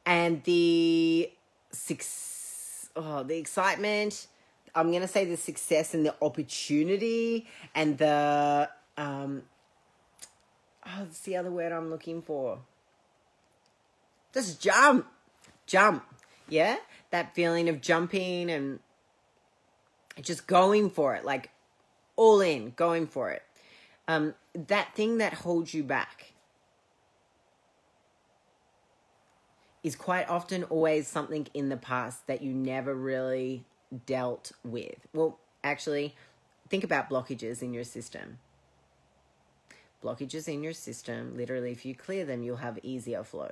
and 0.05 0.41
the 0.45 1.29
six, 1.71 2.89
oh, 2.95 3.23
the 3.23 3.37
excitement. 3.37 4.27
I'm 4.73 4.91
gonna 4.91 5.07
say 5.07 5.25
the 5.25 5.35
success 5.35 5.93
and 5.93 6.05
the 6.05 6.15
opportunity 6.21 7.47
and 7.75 7.97
the 7.97 8.69
um, 8.95 9.43
oh, 10.85 10.99
that's 10.99 11.19
the 11.19 11.35
other 11.35 11.51
word 11.51 11.73
I'm 11.73 11.89
looking 11.89 12.21
for. 12.21 12.59
Just 14.33 14.61
jump, 14.61 15.07
jump, 15.65 16.05
yeah. 16.47 16.77
That 17.11 17.35
feeling 17.35 17.67
of 17.67 17.81
jumping 17.81 18.49
and 18.49 18.79
just 20.21 20.47
going 20.47 20.89
for 20.89 21.15
it, 21.15 21.25
like 21.25 21.49
all 22.15 22.39
in, 22.39 22.71
going 22.77 23.07
for 23.07 23.29
it 23.31 23.43
um, 24.07 24.33
that 24.53 24.95
thing 24.95 25.17
that 25.17 25.33
holds 25.33 25.73
you 25.73 25.83
back 25.83 26.33
is 29.83 29.95
quite 29.95 30.29
often 30.29 30.63
always 30.65 31.07
something 31.07 31.47
in 31.53 31.69
the 31.69 31.77
past 31.77 32.27
that 32.27 32.41
you 32.41 32.53
never 32.53 32.93
really 32.93 33.63
dealt 34.05 34.51
with. 34.63 35.07
Well, 35.13 35.39
actually, 35.63 36.15
think 36.69 36.83
about 36.83 37.09
blockages 37.09 37.61
in 37.61 37.73
your 37.73 37.83
system. 37.83 38.39
Blockages 40.03 40.47
in 40.47 40.61
your 40.61 40.73
system, 40.73 41.35
literally, 41.35 41.71
if 41.71 41.85
you 41.85 41.95
clear 41.95 42.23
them, 42.23 42.43
you'll 42.43 42.57
have 42.57 42.77
easier 42.83 43.23
flow. 43.23 43.51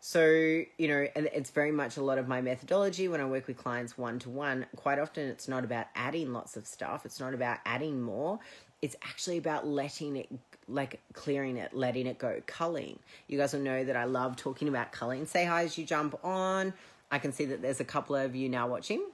So, 0.00 0.24
you 0.26 0.88
know, 0.88 1.06
and 1.16 1.28
it's 1.32 1.50
very 1.50 1.72
much 1.72 1.96
a 1.96 2.02
lot 2.02 2.18
of 2.18 2.28
my 2.28 2.42
methodology 2.42 3.08
when 3.08 3.20
I 3.20 3.26
work 3.26 3.46
with 3.46 3.56
clients 3.56 3.96
one 3.96 4.18
to 4.20 4.30
one. 4.30 4.66
Quite 4.76 4.98
often, 4.98 5.28
it's 5.28 5.48
not 5.48 5.64
about 5.64 5.86
adding 5.94 6.32
lots 6.32 6.56
of 6.56 6.66
stuff, 6.66 7.06
it's 7.06 7.20
not 7.20 7.32
about 7.32 7.58
adding 7.64 8.00
more 8.00 8.40
it's 8.82 8.96
actually 9.02 9.38
about 9.38 9.66
letting 9.66 10.16
it 10.16 10.28
like 10.68 11.00
clearing 11.12 11.56
it, 11.56 11.74
letting 11.74 12.06
it 12.06 12.18
go, 12.18 12.40
culling. 12.46 12.98
You 13.26 13.38
guys 13.38 13.52
will 13.52 13.60
know 13.60 13.84
that 13.84 13.96
I 13.96 14.04
love 14.04 14.36
talking 14.36 14.68
about 14.68 14.92
culling. 14.92 15.26
Say 15.26 15.44
hi 15.44 15.64
as 15.64 15.76
you 15.76 15.84
jump 15.84 16.18
on. 16.24 16.72
I 17.10 17.18
can 17.18 17.32
see 17.32 17.44
that 17.46 17.60
there's 17.60 17.80
a 17.80 17.84
couple 17.84 18.14
of 18.14 18.36
you 18.36 18.48
now 18.48 18.68
watching. 18.68 19.04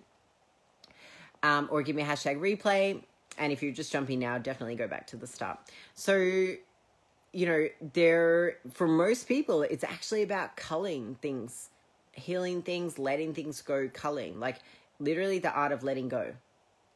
Um, 1.42 1.68
or 1.70 1.82
give 1.82 1.96
me 1.96 2.02
a 2.02 2.06
hashtag 2.06 2.38
replay. 2.38 3.02
and 3.38 3.52
if 3.52 3.62
you're 3.62 3.72
just 3.72 3.92
jumping 3.92 4.18
now, 4.18 4.38
definitely 4.38 4.76
go 4.76 4.86
back 4.86 5.06
to 5.08 5.16
the 5.16 5.26
start. 5.26 5.58
So, 5.94 6.16
you 6.16 7.46
know, 7.46 7.68
there 7.92 8.58
for 8.72 8.86
most 8.86 9.28
people, 9.28 9.62
it's 9.62 9.84
actually 9.84 10.22
about 10.22 10.56
culling 10.56 11.16
things, 11.20 11.70
healing 12.12 12.62
things, 12.62 12.98
letting 12.98 13.34
things 13.34 13.60
go, 13.62 13.90
culling. 13.92 14.40
Like 14.40 14.56
literally 14.98 15.38
the 15.38 15.50
art 15.50 15.72
of 15.72 15.82
letting 15.82 16.08
go. 16.08 16.32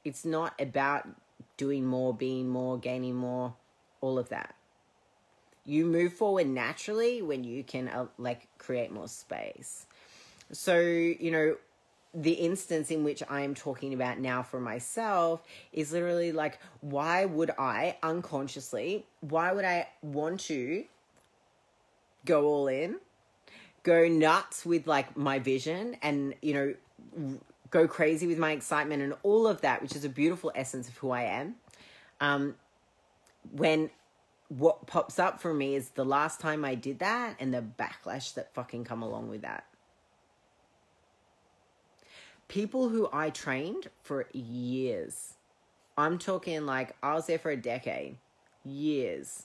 It's 0.05 0.25
not 0.25 0.59
about 0.59 1.07
doing 1.61 1.85
more, 1.85 2.15
being 2.15 2.49
more, 2.49 2.79
gaining 2.79 3.15
more, 3.15 3.55
all 4.01 4.19
of 4.19 4.31
that. 4.31 4.55
You 5.67 5.85
move 5.85 6.15
forward 6.15 6.47
naturally 6.47 7.21
when 7.21 7.45
you 7.45 7.63
can 7.63 7.87
uh, 7.87 8.07
like 8.17 8.49
create 8.57 8.91
more 8.91 9.09
space. 9.09 9.85
So, 10.53 10.81
you 10.81 11.31
know, 11.31 11.57
the 12.15 12.33
instance 12.33 12.91
in 12.91 13.05
which 13.05 13.23
I 13.29 13.43
am 13.43 13.55
talking 13.55 13.93
about 13.93 14.19
now 14.19 14.43
for 14.43 14.59
myself 14.59 15.43
is 15.71 15.93
literally 15.93 16.33
like, 16.33 16.59
why 16.81 17.27
would 17.27 17.51
I 17.59 17.99
unconsciously, 18.03 19.05
why 19.21 19.53
would 19.53 19.67
I 19.67 19.89
want 20.01 20.41
to 20.49 20.85
go 22.25 22.47
all 22.47 22.69
in, 22.69 22.97
go 23.83 24.09
nuts 24.09 24.65
with 24.65 24.87
like 24.87 25.15
my 25.15 25.39
vision 25.39 25.99
and, 26.01 26.35
you 26.41 26.55
know, 26.55 27.39
go 27.71 27.87
crazy 27.87 28.27
with 28.27 28.39
my 28.39 28.53
excitement 28.53 29.03
and 29.03 29.15
all 29.23 29.47
of 29.47 29.61
that, 29.61 29.83
which 29.83 29.97
is 29.97 30.05
a 30.05 30.09
beautiful 30.09 30.53
essence 30.55 30.89
of 30.89 30.97
who 30.99 31.11
I 31.11 31.23
am. 31.23 31.57
Um, 32.21 32.57
when 33.53 33.91
what 34.49 34.87
pops 34.87 35.19
up 35.19 35.41
for 35.41 35.55
me 35.55 35.77
is 35.77 35.91
the 35.91 36.05
last 36.05 36.41
time 36.41 36.65
I 36.65 36.75
did 36.75 36.99
that 36.99 37.37
and 37.39 37.55
the 37.55 37.63
backlash 37.63 38.35
that 38.35 38.53
fucking 38.53 38.85
come 38.85 39.03
along 39.03 39.29
with 39.29 39.43
that 39.43 39.65
people 42.51 42.89
who 42.89 43.09
I 43.13 43.31
trained 43.31 43.89
for 44.03 44.27
years. 44.33 45.35
I'm 45.97 46.19
talking 46.19 46.67
like 46.67 46.97
I 47.01 47.15
was 47.15 47.27
there 47.27 47.39
for 47.39 47.51
a 47.51 47.57
decade, 47.57 48.17
years, 48.65 49.45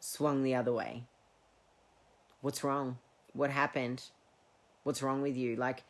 swung 0.00 0.42
the 0.42 0.56
other 0.56 0.72
way. 0.72 1.04
What's 2.40 2.64
wrong? 2.64 2.98
What 3.32 3.50
happened? 3.50 4.02
What's 4.82 5.02
wrong 5.02 5.22
with 5.22 5.36
you? 5.36 5.54
Like, 5.54 5.84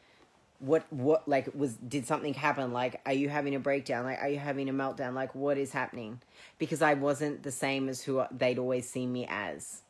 what, 0.58 0.90
what, 0.92 1.28
like, 1.28 1.48
was, 1.54 1.74
did 1.74 2.06
something 2.06 2.34
happen? 2.34 2.72
Like, 2.72 3.00
are 3.06 3.12
you 3.12 3.28
having 3.28 3.54
a 3.54 3.60
breakdown? 3.60 4.04
Like, 4.04 4.20
are 4.20 4.28
you 4.28 4.38
having 4.38 4.68
a 4.68 4.72
meltdown? 4.72 5.14
Like, 5.14 5.34
what 5.34 5.58
is 5.58 5.72
happening? 5.72 6.20
Because 6.58 6.82
I 6.82 6.94
wasn't 6.94 7.42
the 7.42 7.52
same 7.52 7.88
as 7.88 8.02
who 8.02 8.22
they'd 8.30 8.58
always 8.58 8.88
seen 8.88 9.12
me 9.12 9.26
as. 9.28 9.82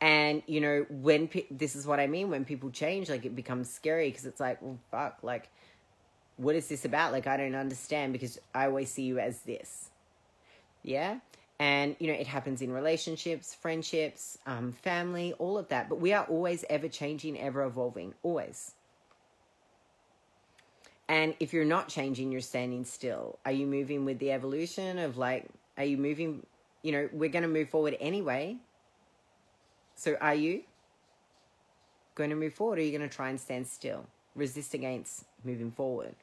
And, 0.00 0.42
you 0.46 0.60
know, 0.60 0.86
when 0.90 1.28
pe- 1.28 1.46
this 1.50 1.74
is 1.76 1.86
what 1.86 1.98
I 2.00 2.06
mean 2.06 2.28
when 2.28 2.44
people 2.44 2.70
change, 2.70 3.08
like 3.08 3.24
it 3.24 3.34
becomes 3.34 3.70
scary 3.70 4.10
because 4.10 4.26
it's 4.26 4.40
like, 4.40 4.60
well, 4.60 4.78
fuck, 4.90 5.18
like, 5.22 5.48
what 6.36 6.54
is 6.56 6.68
this 6.68 6.84
about? 6.84 7.12
Like, 7.12 7.26
I 7.26 7.36
don't 7.36 7.54
understand 7.54 8.12
because 8.12 8.38
I 8.54 8.66
always 8.66 8.90
see 8.90 9.04
you 9.04 9.18
as 9.18 9.40
this. 9.40 9.90
Yeah. 10.82 11.20
And, 11.58 11.96
you 12.00 12.08
know, 12.08 12.14
it 12.14 12.26
happens 12.26 12.60
in 12.60 12.72
relationships, 12.72 13.54
friendships, 13.54 14.36
um, 14.44 14.72
family, 14.72 15.32
all 15.38 15.56
of 15.56 15.68
that. 15.68 15.88
But 15.88 16.00
we 16.00 16.12
are 16.12 16.24
always 16.24 16.64
ever 16.68 16.88
changing, 16.88 17.40
ever 17.40 17.62
evolving, 17.62 18.14
always. 18.22 18.72
And 21.08 21.34
if 21.38 21.52
you're 21.52 21.64
not 21.64 21.88
changing, 21.88 22.32
you're 22.32 22.40
standing 22.40 22.84
still. 22.84 23.38
Are 23.44 23.52
you 23.52 23.66
moving 23.66 24.04
with 24.04 24.18
the 24.18 24.32
evolution 24.32 24.98
of 24.98 25.18
like, 25.18 25.46
are 25.76 25.84
you 25.84 25.98
moving, 25.98 26.46
you 26.82 26.92
know, 26.92 27.08
we're 27.12 27.30
going 27.30 27.42
to 27.42 27.48
move 27.48 27.68
forward 27.68 27.96
anyway. 28.00 28.56
So 29.96 30.16
are 30.20 30.34
you 30.34 30.62
going 32.14 32.30
to 32.30 32.36
move 32.36 32.54
forward 32.54 32.78
or 32.78 32.82
are 32.82 32.84
you 32.84 32.96
going 32.96 33.08
to 33.08 33.14
try 33.14 33.28
and 33.28 33.38
stand 33.38 33.66
still? 33.66 34.06
Resist 34.34 34.74
against 34.74 35.24
moving 35.44 35.70
forward. 35.70 36.14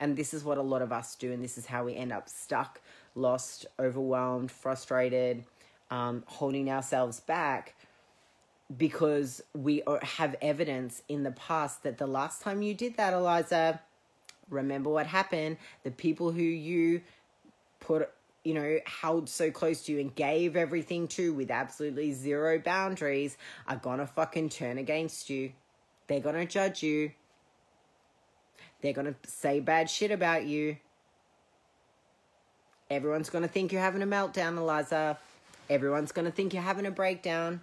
And 0.00 0.16
this 0.16 0.32
is 0.32 0.44
what 0.44 0.58
a 0.58 0.62
lot 0.62 0.82
of 0.82 0.92
us 0.92 1.16
do, 1.16 1.32
and 1.32 1.42
this 1.42 1.58
is 1.58 1.66
how 1.66 1.84
we 1.84 1.96
end 1.96 2.12
up 2.12 2.28
stuck, 2.28 2.80
lost, 3.16 3.66
overwhelmed, 3.80 4.50
frustrated, 4.50 5.44
um, 5.90 6.22
holding 6.26 6.70
ourselves 6.70 7.18
back 7.18 7.74
because 8.76 9.40
we 9.54 9.82
have 10.02 10.36
evidence 10.42 11.02
in 11.08 11.22
the 11.22 11.30
past 11.30 11.82
that 11.82 11.98
the 11.98 12.06
last 12.06 12.42
time 12.42 12.62
you 12.62 12.74
did 12.74 12.96
that, 12.96 13.14
Eliza, 13.14 13.80
remember 14.50 14.90
what 14.90 15.06
happened. 15.06 15.56
The 15.84 15.90
people 15.90 16.32
who 16.32 16.42
you 16.42 17.02
put 17.80 18.10
you 18.44 18.54
know, 18.54 18.78
held 18.86 19.28
so 19.28 19.50
close 19.50 19.82
to 19.82 19.92
you 19.92 20.00
and 20.00 20.14
gave 20.14 20.56
everything 20.56 21.06
to 21.08 21.34
with 21.34 21.50
absolutely 21.50 22.12
zero 22.12 22.58
boundaries 22.58 23.36
are 23.66 23.76
gonna 23.76 24.06
fucking 24.06 24.48
turn 24.48 24.78
against 24.78 25.28
you. 25.28 25.52
They're 26.06 26.20
gonna 26.20 26.46
judge 26.46 26.82
you. 26.82 27.12
They're 28.80 28.94
gonna 28.94 29.16
say 29.26 29.60
bad 29.60 29.90
shit 29.90 30.10
about 30.10 30.46
you. 30.46 30.78
Everyone's 32.90 33.28
gonna 33.28 33.48
think 33.48 33.70
you're 33.70 33.82
having 33.82 34.02
a 34.02 34.06
meltdown, 34.06 34.56
Eliza. 34.56 35.18
Everyone's 35.68 36.12
gonna 36.12 36.30
think 36.30 36.54
you're 36.54 36.62
having 36.62 36.86
a 36.86 36.90
breakdown. 36.90 37.60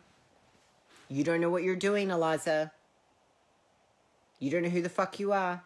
You 1.09 1.23
don't 1.23 1.41
know 1.41 1.49
what 1.49 1.63
you're 1.63 1.75
doing, 1.75 2.11
Eliza. 2.11 2.71
You 4.39 4.51
don't 4.51 4.61
know 4.61 4.69
who 4.69 4.81
the 4.81 4.89
fuck 4.89 5.19
you 5.19 5.31
are. 5.31 5.63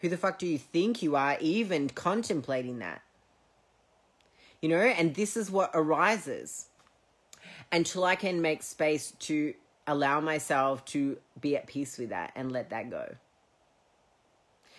Who 0.00 0.08
the 0.08 0.16
fuck 0.16 0.38
do 0.38 0.46
you 0.46 0.58
think 0.58 1.02
you 1.02 1.16
are, 1.16 1.36
even 1.40 1.88
contemplating 1.88 2.78
that? 2.78 3.02
you 4.60 4.68
know, 4.68 4.76
and 4.76 5.14
this 5.14 5.36
is 5.36 5.50
what 5.50 5.70
arises 5.74 6.66
until 7.70 8.04
I 8.04 8.16
can 8.16 8.40
make 8.40 8.62
space 8.62 9.12
to 9.20 9.54
allow 9.86 10.20
myself 10.20 10.84
to 10.86 11.18
be 11.40 11.56
at 11.56 11.66
peace 11.66 11.98
with 11.98 12.10
that 12.10 12.32
and 12.34 12.50
let 12.50 12.70
that 12.70 12.90
go. 12.90 13.14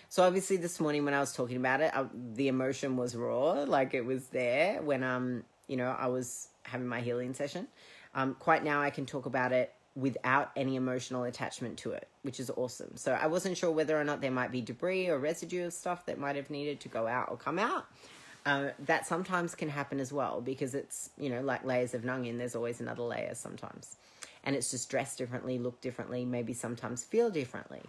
So 0.10 0.24
obviously 0.24 0.58
this 0.58 0.80
morning 0.80 1.06
when 1.06 1.14
I 1.14 1.20
was 1.20 1.34
talking 1.34 1.58
about 1.58 1.82
it, 1.82 1.92
I, 1.96 2.06
the 2.34 2.48
emotion 2.48 2.98
was 2.98 3.16
raw, 3.16 3.64
like 3.64 3.94
it 3.94 4.06
was 4.06 4.28
there 4.28 4.82
when 4.82 5.04
um, 5.04 5.44
you 5.68 5.78
know, 5.78 5.96
I 5.98 6.08
was 6.08 6.50
having 6.64 6.88
my 6.88 7.00
healing 7.00 7.34
session. 7.34 7.68
Um, 8.16 8.36
quite 8.40 8.64
now 8.64 8.82
I 8.82 8.90
can 8.90 9.06
talk 9.06 9.28
about 9.28 9.52
it 9.52 9.74
without 10.00 10.52
any 10.56 10.76
emotional 10.76 11.24
attachment 11.24 11.78
to 11.80 11.92
it, 11.92 12.08
which 12.22 12.40
is 12.40 12.50
awesome. 12.56 12.96
So 12.96 13.14
I 13.14 13.28
wasn't 13.28 13.58
sure 13.58 13.72
whether 13.72 14.00
or 14.00 14.04
not 14.04 14.22
there 14.22 14.32
might 14.32 14.52
be 14.52 14.62
debris 14.62 15.10
or 15.10 15.20
residue 15.20 15.66
of 15.66 15.74
stuff 15.74 16.06
that 16.06 16.18
might 16.18 16.36
have 16.36 16.50
needed 16.50 16.80
to 16.82 16.90
go 16.90 17.08
out 17.08 17.30
or 17.30 17.38
come 17.38 17.60
out. 17.60 17.86
Um, 18.46 18.72
that 18.86 19.06
sometimes 19.06 19.54
can 19.54 19.70
happen 19.70 20.00
as 20.00 20.14
well 20.14 20.42
because 20.42 20.74
it's, 20.74 21.10
you 21.18 21.30
know, 21.30 21.42
like 21.42 21.66
layers 21.66 21.94
of 21.94 22.04
Nungin, 22.04 22.38
there's 22.38 22.56
always 22.56 22.80
another 22.80 23.04
layer 23.04 23.36
sometimes. 23.36 23.98
And 24.44 24.56
it's 24.56 24.72
just 24.72 24.90
dressed 24.90 25.18
differently, 25.18 25.60
look 25.60 25.82
differently, 25.82 26.24
maybe 26.24 26.54
sometimes 26.54 27.04
feel 27.04 27.30
differently. 27.30 27.82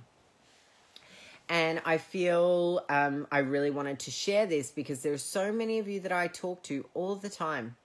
And 1.49 1.81
I 1.85 1.99
feel 1.99 2.85
um, 2.89 3.27
I 3.31 3.39
really 3.39 3.71
wanted 3.71 4.01
to 4.01 4.11
share 4.11 4.47
this 4.47 4.71
because 4.71 5.03
there 5.03 5.13
are 5.13 5.19
so 5.19 5.53
many 5.53 5.79
of 5.79 5.89
you 5.89 6.01
that 6.01 6.13
I 6.13 6.27
talk 6.27 6.63
to 6.65 6.87
all 6.95 7.15
the 7.15 7.29
time, 7.29 7.77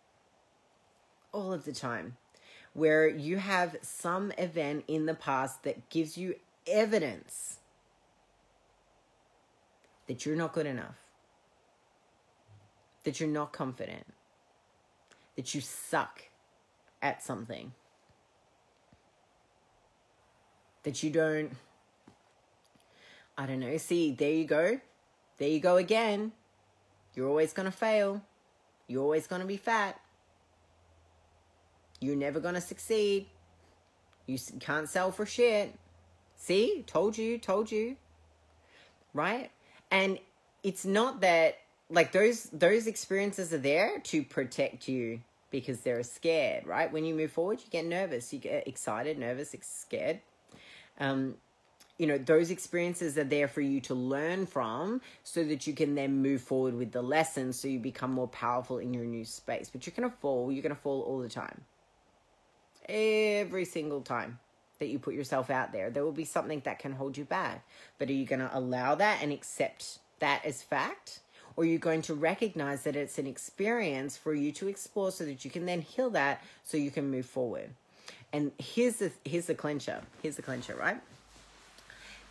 all 1.31 1.53
of 1.53 1.65
the 1.65 1.71
time, 1.71 2.17
where 2.75 3.07
you 3.07 3.37
have 3.37 3.75
some 3.81 4.31
event 4.37 4.83
in 4.87 5.07
the 5.07 5.15
past 5.15 5.63
that 5.63 5.89
gives 5.89 6.17
you 6.17 6.35
evidence 6.67 7.57
that 10.05 10.23
you're 10.23 10.35
not 10.35 10.53
good 10.53 10.67
enough 10.67 11.05
that 13.05 13.19
you're 13.19 13.29
not 13.29 13.53
confident, 13.53 14.05
that 15.37 15.55
you 15.55 15.61
suck 15.61 16.23
at 17.01 17.23
something, 17.23 17.71
that 20.83 21.01
you 21.01 21.09
don't, 21.09 21.51
I 23.37 23.45
don't 23.45 23.59
know. 23.59 23.77
See, 23.77 24.11
there 24.11 24.31
you 24.31 24.45
go. 24.45 24.79
There 25.37 25.49
you 25.49 25.59
go 25.59 25.77
again. 25.77 26.33
You're 27.13 27.29
always 27.29 27.53
going 27.53 27.67
to 27.67 27.71
fail. 27.71 28.21
You're 28.87 29.03
always 29.03 29.27
going 29.27 29.41
to 29.41 29.47
be 29.47 29.57
fat. 29.57 29.99
You're 31.99 32.15
never 32.15 32.39
going 32.39 32.55
to 32.55 32.61
succeed. 32.61 33.27
You 34.25 34.37
can't 34.59 34.89
sell 34.89 35.11
for 35.11 35.25
shit. 35.25 35.73
See, 36.35 36.83
told 36.87 37.17
you, 37.17 37.37
told 37.37 37.71
you. 37.71 37.95
Right? 39.13 39.51
And 39.91 40.19
it's 40.63 40.85
not 40.85 41.21
that 41.21 41.57
like 41.89 42.11
those 42.11 42.43
those 42.45 42.87
experiences 42.87 43.53
are 43.53 43.59
there 43.59 43.99
to 43.99 44.23
protect 44.23 44.87
you 44.87 45.21
because 45.51 45.81
they're 45.81 46.03
scared, 46.03 46.65
right? 46.65 46.91
When 46.91 47.05
you 47.05 47.15
move 47.15 47.31
forward, 47.31 47.59
you 47.59 47.67
get 47.69 47.85
nervous, 47.85 48.33
you 48.33 48.39
get 48.39 48.67
excited, 48.67 49.17
nervous, 49.17 49.55
scared. 49.61 50.19
Um, 50.99 51.35
you 51.97 52.07
know, 52.07 52.17
those 52.17 52.51
experiences 52.51 53.17
are 53.17 53.23
there 53.23 53.47
for 53.47 53.61
you 53.61 53.79
to 53.81 53.93
learn 53.93 54.47
from 54.47 54.99
so 55.23 55.43
that 55.45 55.65
you 55.65 55.73
can 55.73 55.95
then 55.95 56.21
move 56.21 56.41
forward 56.41 56.75
with 56.75 56.91
the 56.91 57.01
lessons 57.01 57.57
so 57.57 57.69
you 57.69 57.79
become 57.79 58.11
more 58.11 58.27
powerful 58.27 58.79
in 58.79 58.93
your 58.93 59.05
new 59.05 59.23
space. 59.23 59.69
But 59.71 59.87
you're 59.87 59.93
going 59.95 60.09
to 60.09 60.17
fall, 60.17 60.51
you're 60.51 60.61
going 60.61 60.75
to 60.75 60.81
fall 60.81 61.03
all 61.03 61.19
the 61.19 61.29
time. 61.29 61.61
Every 62.87 63.65
single 63.65 64.01
time 64.01 64.39
that 64.79 64.87
you 64.87 64.99
put 64.99 65.13
yourself 65.13 65.49
out 65.49 65.71
there, 65.71 65.89
there 65.89 66.03
will 66.03 66.11
be 66.11 66.25
something 66.25 66.61
that 66.65 66.79
can 66.79 66.93
hold 66.93 67.17
you 67.17 67.25
back. 67.25 67.65
But 67.97 68.09
are 68.09 68.13
you 68.13 68.25
going 68.25 68.39
to 68.39 68.49
allow 68.55 68.95
that 68.95 69.19
and 69.21 69.31
accept 69.31 69.99
that 70.19 70.43
as 70.45 70.61
fact? 70.61 71.19
or 71.55 71.63
are 71.63 71.67
you're 71.67 71.79
going 71.79 72.01
to 72.01 72.13
recognize 72.13 72.83
that 72.83 72.95
it's 72.95 73.17
an 73.17 73.27
experience 73.27 74.17
for 74.17 74.33
you 74.33 74.51
to 74.51 74.67
explore 74.67 75.11
so 75.11 75.25
that 75.25 75.45
you 75.45 75.51
can 75.51 75.65
then 75.65 75.81
heal 75.81 76.09
that 76.09 76.43
so 76.63 76.77
you 76.77 76.91
can 76.91 77.09
move 77.09 77.25
forward. 77.25 77.69
And 78.33 78.51
here's 78.57 78.97
the 78.97 79.11
here's 79.23 79.45
the 79.45 79.55
clincher. 79.55 80.01
Here's 80.21 80.35
the 80.35 80.41
clincher, 80.41 80.75
right? 80.75 81.01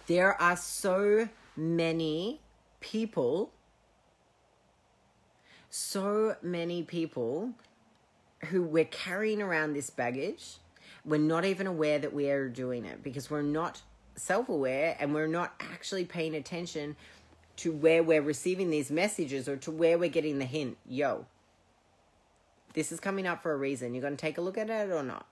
There 0.07 0.41
are 0.41 0.57
so 0.57 1.29
many 1.57 2.41
people 2.81 3.51
so 5.71 6.37
many 6.41 6.85
people 6.85 7.51
who 8.45 8.63
we're 8.63 8.85
carrying 8.85 9.43
around 9.43 9.75
this 9.75 9.91
baggage. 9.91 10.57
We're 11.05 11.19
not 11.19 11.45
even 11.45 11.67
aware 11.67 11.99
that 11.99 12.15
we 12.15 12.31
are 12.31 12.49
doing 12.49 12.85
it 12.85 13.03
because 13.03 13.31
we're 13.31 13.43
not 13.43 13.83
self 14.17 14.49
aware 14.49 14.97
and 14.99 15.15
we're 15.15 15.27
not 15.27 15.55
actually 15.61 16.05
paying 16.05 16.35
attention 16.35 16.97
to 17.57 17.73
where 17.73 18.03
we're 18.03 18.23
receiving 18.23 18.71
these 18.71 18.91
messages 18.91 19.49
or 19.49 19.57
to 19.57 19.71
where 19.71 19.99
we're 19.99 20.09
getting 20.09 20.39
the 20.39 20.45
hint. 20.45 20.77
Yo, 20.87 21.27
this 22.73 22.91
is 22.91 23.01
coming 23.01 23.27
up 23.27 23.43
for 23.43 23.53
a 23.53 23.57
reason. 23.57 23.95
You're 23.95 24.03
going 24.03 24.17
to 24.17 24.21
take 24.21 24.39
a 24.39 24.41
look 24.41 24.59
at 24.59 24.71
it 24.71 24.91
or 24.91 25.03
not? 25.03 25.27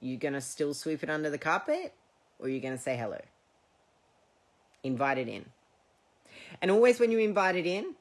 You're 0.00 0.18
going 0.18 0.34
to 0.34 0.40
still 0.40 0.74
sweep 0.74 1.02
it 1.02 1.10
under 1.10 1.30
the 1.30 1.38
carpet 1.38 1.94
or 2.38 2.48
you're 2.48 2.60
going 2.60 2.76
to 2.76 2.82
say 2.82 2.96
hello? 2.96 3.20
Invite 4.82 5.18
it 5.18 5.28
in. 5.28 5.46
And 6.60 6.70
always 6.70 7.00
when 7.00 7.10
you 7.10 7.18
invite 7.18 7.56
it 7.56 7.66
in, 7.66 7.94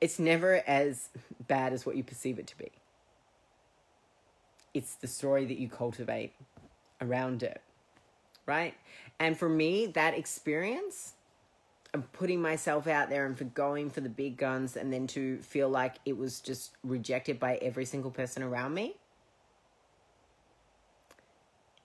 it's 0.00 0.18
never 0.18 0.62
as 0.66 1.10
bad 1.46 1.72
as 1.72 1.84
what 1.84 1.96
you 1.96 2.02
perceive 2.02 2.38
it 2.38 2.46
to 2.48 2.58
be. 2.58 2.70
It's 4.72 4.94
the 4.94 5.06
story 5.06 5.44
that 5.46 5.58
you 5.58 5.68
cultivate 5.68 6.32
around 7.00 7.42
it, 7.42 7.60
right? 8.46 8.74
And 9.18 9.36
for 9.36 9.48
me, 9.48 9.86
that 9.88 10.14
experience 10.16 11.14
of 11.92 12.10
putting 12.12 12.40
myself 12.40 12.86
out 12.86 13.10
there 13.10 13.26
and 13.26 13.36
for 13.36 13.44
going 13.44 13.90
for 13.90 14.00
the 14.00 14.08
big 14.08 14.36
guns 14.36 14.76
and 14.76 14.92
then 14.92 15.06
to 15.08 15.38
feel 15.38 15.68
like 15.68 15.96
it 16.04 16.16
was 16.16 16.40
just 16.40 16.76
rejected 16.84 17.40
by 17.40 17.56
every 17.56 17.84
single 17.84 18.10
person 18.10 18.42
around 18.42 18.74
me, 18.74 18.94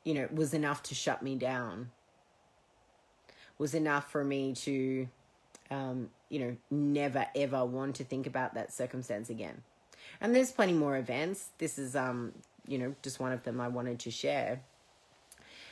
you 0.04 0.14
know, 0.14 0.30
was 0.32 0.54
enough 0.54 0.84
to 0.84 0.96
shut 0.96 1.24
me 1.24 1.36
down. 1.36 1.90
Was 3.58 3.74
enough 3.74 4.12
for 4.12 4.24
me 4.24 4.54
to 4.54 5.08
um, 5.72 6.10
you 6.30 6.40
know, 6.40 6.58
never 6.72 7.26
ever 7.36 7.66
want 7.66 7.96
to 7.96 8.04
think 8.04 8.28
about 8.28 8.54
that 8.56 8.74
circumstance 8.74 9.30
again. 9.30 9.62
And 10.22 10.36
there's 10.36 10.52
plenty 10.52 10.74
more 10.74 10.98
events. 10.98 11.50
This 11.58 11.78
is, 11.78 11.96
um, 11.96 12.34
you 12.68 12.78
know, 12.78 12.96
just 13.02 13.20
one 13.20 13.32
of 13.32 13.44
them 13.44 13.60
I 13.60 13.68
wanted 13.68 14.00
to 14.00 14.12
share. 14.12 14.62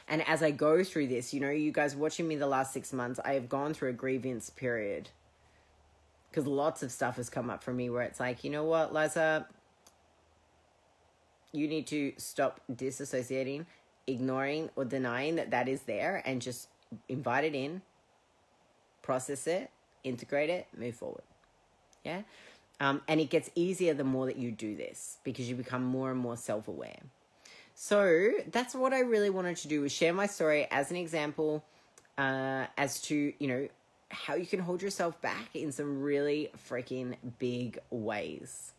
And 0.07 0.27
as 0.27 0.43
I 0.43 0.51
go 0.51 0.83
through 0.83 1.07
this, 1.07 1.33
you 1.33 1.39
know, 1.39 1.49
you 1.49 1.71
guys 1.71 1.95
watching 1.95 2.27
me 2.27 2.35
the 2.35 2.47
last 2.47 2.73
six 2.73 2.91
months, 2.91 3.19
I 3.23 3.33
have 3.33 3.47
gone 3.47 3.73
through 3.73 3.89
a 3.89 3.93
grievance 3.93 4.49
period. 4.49 5.09
Because 6.29 6.47
lots 6.47 6.83
of 6.83 6.91
stuff 6.91 7.17
has 7.17 7.29
come 7.29 7.49
up 7.49 7.63
for 7.63 7.73
me 7.73 7.89
where 7.89 8.01
it's 8.01 8.19
like, 8.19 8.43
you 8.43 8.49
know 8.49 8.63
what, 8.63 8.93
Liza, 8.93 9.47
you 11.51 11.67
need 11.67 11.87
to 11.87 12.13
stop 12.17 12.59
disassociating, 12.71 13.65
ignoring, 14.07 14.71
or 14.75 14.83
denying 14.83 15.35
that 15.35 15.51
that 15.51 15.69
is 15.69 15.83
there 15.83 16.21
and 16.25 16.41
just 16.41 16.67
invite 17.07 17.43
it 17.43 17.53
in, 17.53 17.83
process 19.03 19.45
it, 19.45 19.69
integrate 20.03 20.49
it, 20.49 20.67
move 20.77 20.95
forward. 20.95 21.23
Yeah. 22.03 22.21
Um, 22.79 23.01
and 23.07 23.19
it 23.19 23.29
gets 23.29 23.49
easier 23.55 23.93
the 23.93 24.03
more 24.03 24.25
that 24.25 24.37
you 24.37 24.51
do 24.51 24.75
this 24.75 25.17
because 25.23 25.47
you 25.47 25.55
become 25.55 25.83
more 25.83 26.11
and 26.11 26.19
more 26.19 26.37
self 26.37 26.67
aware. 26.67 26.99
So 27.75 28.31
that's 28.51 28.75
what 28.75 28.93
I 28.93 28.99
really 28.99 29.29
wanted 29.29 29.57
to 29.57 29.67
do 29.67 29.81
was 29.81 29.91
share 29.91 30.13
my 30.13 30.27
story 30.27 30.67
as 30.69 30.91
an 30.91 30.97
example 30.97 31.63
uh, 32.17 32.65
as 32.77 33.01
to, 33.03 33.33
you 33.39 33.47
know, 33.47 33.67
how 34.09 34.35
you 34.35 34.45
can 34.45 34.59
hold 34.59 34.81
yourself 34.81 35.19
back 35.21 35.55
in 35.55 35.71
some 35.71 36.01
really 36.01 36.49
freaking 36.69 37.15
big 37.39 37.79
ways. 37.89 38.73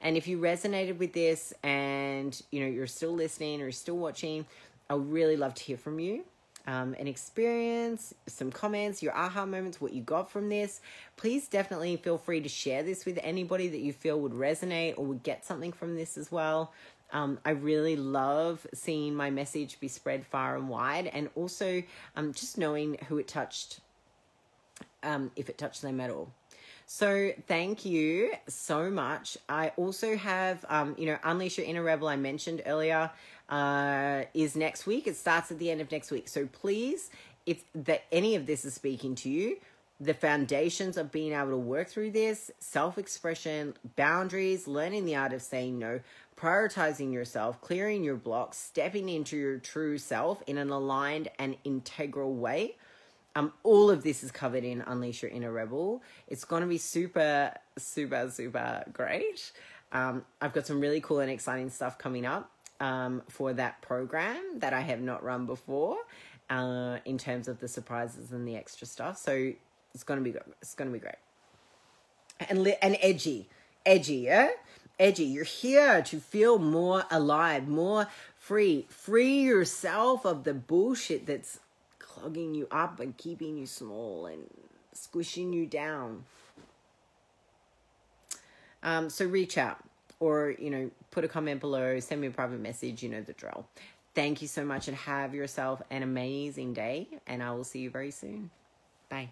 And 0.00 0.16
if 0.16 0.26
you 0.26 0.38
resonated 0.38 0.98
with 0.98 1.12
this 1.12 1.52
and, 1.62 2.40
you 2.50 2.60
know, 2.60 2.66
you're 2.66 2.86
still 2.86 3.12
listening 3.12 3.60
or 3.62 3.70
still 3.72 3.96
watching, 3.96 4.46
I 4.88 4.94
would 4.94 5.10
really 5.10 5.36
love 5.36 5.54
to 5.54 5.62
hear 5.62 5.76
from 5.76 5.98
you 5.98 6.24
um, 6.66 6.94
an 6.98 7.06
experience, 7.06 8.14
some 8.26 8.50
comments, 8.50 9.02
your 9.02 9.16
aha 9.16 9.46
moments, 9.46 9.80
what 9.80 9.92
you 9.92 10.02
got 10.02 10.30
from 10.30 10.48
this. 10.48 10.80
Please 11.16 11.48
definitely 11.48 11.96
feel 11.96 12.18
free 12.18 12.40
to 12.40 12.48
share 12.48 12.82
this 12.82 13.04
with 13.04 13.18
anybody 13.22 13.68
that 13.68 13.80
you 13.80 13.92
feel 13.92 14.20
would 14.20 14.32
resonate 14.32 14.98
or 14.98 15.04
would 15.04 15.22
get 15.22 15.44
something 15.44 15.72
from 15.72 15.96
this 15.96 16.18
as 16.18 16.32
well. 16.32 16.72
Um, 17.12 17.38
I 17.44 17.50
really 17.50 17.94
love 17.94 18.66
seeing 18.74 19.14
my 19.14 19.30
message 19.30 19.78
be 19.78 19.88
spread 19.88 20.26
far 20.26 20.56
and 20.56 20.68
wide, 20.68 21.06
and 21.06 21.30
also 21.36 21.82
um, 22.16 22.32
just 22.32 22.58
knowing 22.58 22.98
who 23.08 23.18
it 23.18 23.28
touched, 23.28 23.80
um, 25.04 25.30
if 25.36 25.48
it 25.48 25.56
touched 25.56 25.82
them 25.82 26.00
at 26.00 26.10
all. 26.10 26.32
So 26.86 27.32
thank 27.48 27.84
you 27.84 28.30
so 28.46 28.90
much. 28.90 29.36
I 29.48 29.72
also 29.76 30.16
have, 30.16 30.64
um, 30.68 30.94
you 30.96 31.06
know, 31.06 31.18
Unleash 31.24 31.58
Your 31.58 31.66
Inner 31.66 31.82
Rebel, 31.82 32.06
I 32.06 32.14
mentioned 32.14 32.62
earlier 32.64 33.10
uh, 33.48 34.22
is 34.34 34.54
next 34.54 34.86
week. 34.86 35.08
It 35.08 35.16
starts 35.16 35.50
at 35.50 35.58
the 35.58 35.68
end 35.68 35.80
of 35.80 35.90
next 35.90 36.12
week. 36.12 36.28
So 36.28 36.46
please, 36.46 37.10
if 37.44 37.64
that 37.74 38.04
any 38.12 38.36
of 38.36 38.46
this 38.46 38.64
is 38.64 38.74
speaking 38.74 39.16
to 39.16 39.28
you, 39.28 39.56
the 40.00 40.14
foundations 40.14 40.96
of 40.96 41.10
being 41.10 41.32
able 41.32 41.50
to 41.50 41.56
work 41.56 41.88
through 41.88 42.12
this, 42.12 42.52
self-expression, 42.60 43.74
boundaries, 43.96 44.68
learning 44.68 45.06
the 45.06 45.16
art 45.16 45.32
of 45.32 45.42
saying 45.42 45.78
no, 45.78 46.00
prioritizing 46.36 47.12
yourself, 47.12 47.60
clearing 47.62 48.04
your 48.04 48.16
blocks, 48.16 48.58
stepping 48.58 49.08
into 49.08 49.36
your 49.36 49.58
true 49.58 49.98
self 49.98 50.40
in 50.46 50.56
an 50.56 50.70
aligned 50.70 51.30
and 51.38 51.56
integral 51.64 52.34
way. 52.34 52.76
Um, 53.36 53.52
all 53.62 53.90
of 53.90 54.02
this 54.02 54.24
is 54.24 54.32
covered 54.32 54.64
in 54.64 54.80
Unleash 54.80 55.22
Your 55.22 55.30
Inner 55.30 55.52
Rebel. 55.52 56.02
It's 56.26 56.44
going 56.44 56.62
to 56.62 56.66
be 56.66 56.78
super, 56.78 57.52
super, 57.76 58.30
super 58.30 58.82
great. 58.92 59.52
Um, 59.92 60.24
I've 60.40 60.52
got 60.52 60.66
some 60.66 60.80
really 60.80 61.00
cool 61.00 61.20
and 61.20 61.30
exciting 61.30 61.70
stuff 61.70 61.98
coming 61.98 62.26
up 62.26 62.50
um, 62.80 63.22
for 63.28 63.52
that 63.52 63.82
program 63.82 64.58
that 64.60 64.72
I 64.72 64.80
have 64.80 65.00
not 65.00 65.22
run 65.22 65.46
before 65.46 65.98
uh, 66.50 66.98
in 67.04 67.18
terms 67.18 67.46
of 67.46 67.60
the 67.60 67.68
surprises 67.68 68.32
and 68.32 68.48
the 68.48 68.56
extra 68.56 68.86
stuff. 68.86 69.18
So 69.18 69.52
it's 69.94 70.02
gonna 70.02 70.22
be 70.22 70.34
it's 70.60 70.74
gonna 70.74 70.90
be 70.90 70.98
great 70.98 71.16
and 72.48 72.62
li- 72.62 72.76
and 72.82 72.96
edgy, 73.00 73.48
edgy, 73.84 74.16
yeah, 74.16 74.50
edgy. 74.98 75.24
You're 75.24 75.44
here 75.44 76.02
to 76.02 76.20
feel 76.20 76.58
more 76.58 77.04
alive, 77.10 77.68
more 77.68 78.08
free. 78.36 78.86
Free 78.88 79.40
yourself 79.42 80.24
of 80.24 80.44
the 80.44 80.54
bullshit 80.54 81.26
that's 81.26 81.60
clogging 82.16 82.54
you 82.54 82.66
up 82.70 83.00
and 83.00 83.16
keeping 83.16 83.56
you 83.56 83.66
small 83.66 84.26
and 84.26 84.46
squishing 84.92 85.52
you 85.52 85.66
down. 85.66 86.24
Um, 88.82 89.10
so 89.10 89.26
reach 89.26 89.58
out 89.58 89.78
or, 90.20 90.54
you 90.58 90.70
know, 90.70 90.90
put 91.10 91.24
a 91.24 91.28
comment 91.28 91.60
below, 91.60 92.00
send 92.00 92.20
me 92.20 92.28
a 92.28 92.30
private 92.30 92.60
message, 92.60 93.02
you 93.02 93.08
know 93.08 93.20
the 93.20 93.32
drill. 93.32 93.66
Thank 94.14 94.40
you 94.40 94.48
so 94.48 94.64
much 94.64 94.88
and 94.88 94.96
have 94.96 95.34
yourself 95.34 95.82
an 95.90 96.02
amazing 96.02 96.72
day, 96.72 97.08
and 97.26 97.42
I 97.42 97.52
will 97.52 97.64
see 97.64 97.80
you 97.80 97.90
very 97.90 98.10
soon. 98.10 98.50
Bye. 99.10 99.30